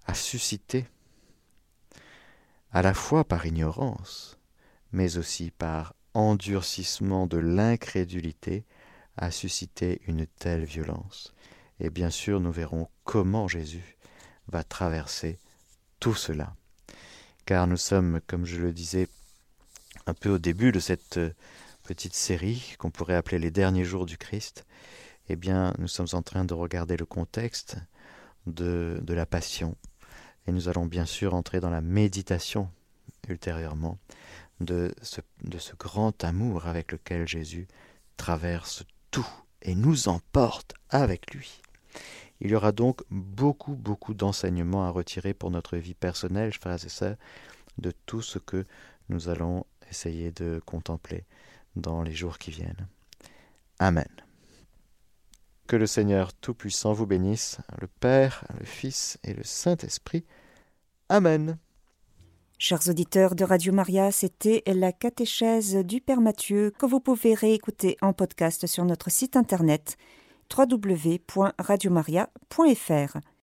a 0.06 0.14
suscité 0.14 0.86
à 2.72 2.82
la 2.82 2.94
fois 2.94 3.24
par 3.24 3.46
ignorance, 3.46 4.36
mais 4.92 5.16
aussi 5.16 5.52
par 5.52 5.94
endurcissement 6.12 7.26
de 7.26 7.38
l'incrédulité, 7.38 8.64
a 9.16 9.30
suscité 9.30 10.00
une 10.08 10.26
telle 10.26 10.64
violence. 10.64 11.32
Et 11.78 11.90
bien 11.90 12.10
sûr, 12.10 12.40
nous 12.40 12.50
verrons 12.50 12.88
comment 13.04 13.46
Jésus 13.46 13.96
va 14.48 14.64
traverser 14.64 15.38
tout 16.04 16.14
cela. 16.14 16.54
Car 17.46 17.66
nous 17.66 17.78
sommes, 17.78 18.20
comme 18.26 18.44
je 18.44 18.60
le 18.60 18.74
disais 18.74 19.08
un 20.04 20.12
peu 20.12 20.28
au 20.28 20.38
début 20.38 20.70
de 20.70 20.78
cette 20.78 21.16
euh, 21.16 21.32
petite 21.82 22.12
série 22.12 22.74
qu'on 22.78 22.90
pourrait 22.90 23.14
appeler 23.14 23.38
les 23.38 23.50
derniers 23.50 23.86
jours 23.86 24.04
du 24.04 24.18
Christ, 24.18 24.66
Eh 25.30 25.36
bien, 25.36 25.72
nous 25.78 25.88
sommes 25.88 26.08
en 26.12 26.20
train 26.20 26.44
de 26.44 26.52
regarder 26.52 26.98
le 26.98 27.06
contexte 27.06 27.78
de, 28.44 29.00
de 29.00 29.14
la 29.14 29.24
passion. 29.24 29.76
Et 30.46 30.52
nous 30.52 30.68
allons 30.68 30.84
bien 30.84 31.06
sûr 31.06 31.32
entrer 31.32 31.60
dans 31.60 31.70
la 31.70 31.80
méditation 31.80 32.70
ultérieurement 33.26 33.98
de 34.60 34.94
ce, 35.00 35.22
de 35.42 35.56
ce 35.56 35.74
grand 35.74 36.22
amour 36.22 36.66
avec 36.66 36.92
lequel 36.92 37.26
Jésus 37.26 37.66
traverse 38.18 38.84
tout 39.10 39.26
et 39.62 39.74
nous 39.74 40.08
emporte 40.08 40.74
avec 40.90 41.32
lui. 41.32 41.62
Il 42.44 42.50
y 42.50 42.54
aura 42.54 42.72
donc 42.72 43.00
beaucoup, 43.10 43.72
beaucoup 43.72 44.12
d'enseignements 44.12 44.84
à 44.86 44.90
retirer 44.90 45.32
pour 45.32 45.50
notre 45.50 45.78
vie 45.78 45.94
personnelle, 45.94 46.52
frères 46.52 46.84
et 46.84 46.90
sœurs, 46.90 47.16
de 47.78 47.90
tout 48.04 48.20
ce 48.20 48.38
que 48.38 48.66
nous 49.08 49.30
allons 49.30 49.64
essayer 49.90 50.30
de 50.30 50.60
contempler 50.66 51.24
dans 51.74 52.02
les 52.02 52.12
jours 52.12 52.38
qui 52.38 52.50
viennent. 52.50 52.86
Amen. 53.78 54.08
Que 55.66 55.76
le 55.76 55.86
Seigneur 55.86 56.34
Tout-Puissant 56.34 56.92
vous 56.92 57.06
bénisse, 57.06 57.58
le 57.80 57.86
Père, 57.86 58.44
le 58.60 58.66
Fils 58.66 59.18
et 59.24 59.32
le 59.32 59.42
Saint-Esprit. 59.42 60.26
Amen. 61.08 61.56
Chers 62.58 62.88
auditeurs 62.88 63.34
de 63.34 63.44
Radio 63.44 63.72
Maria, 63.72 64.12
c'était 64.12 64.62
la 64.66 64.92
catéchèse 64.92 65.76
du 65.76 66.02
Père 66.02 66.20
Mathieu 66.20 66.72
que 66.78 66.84
vous 66.84 67.00
pouvez 67.00 67.32
réécouter 67.32 67.96
en 68.02 68.12
podcast 68.12 68.66
sur 68.66 68.84
notre 68.84 69.10
site 69.10 69.34
internet 69.36 69.96
www.radiomaria.fr. 70.54 73.24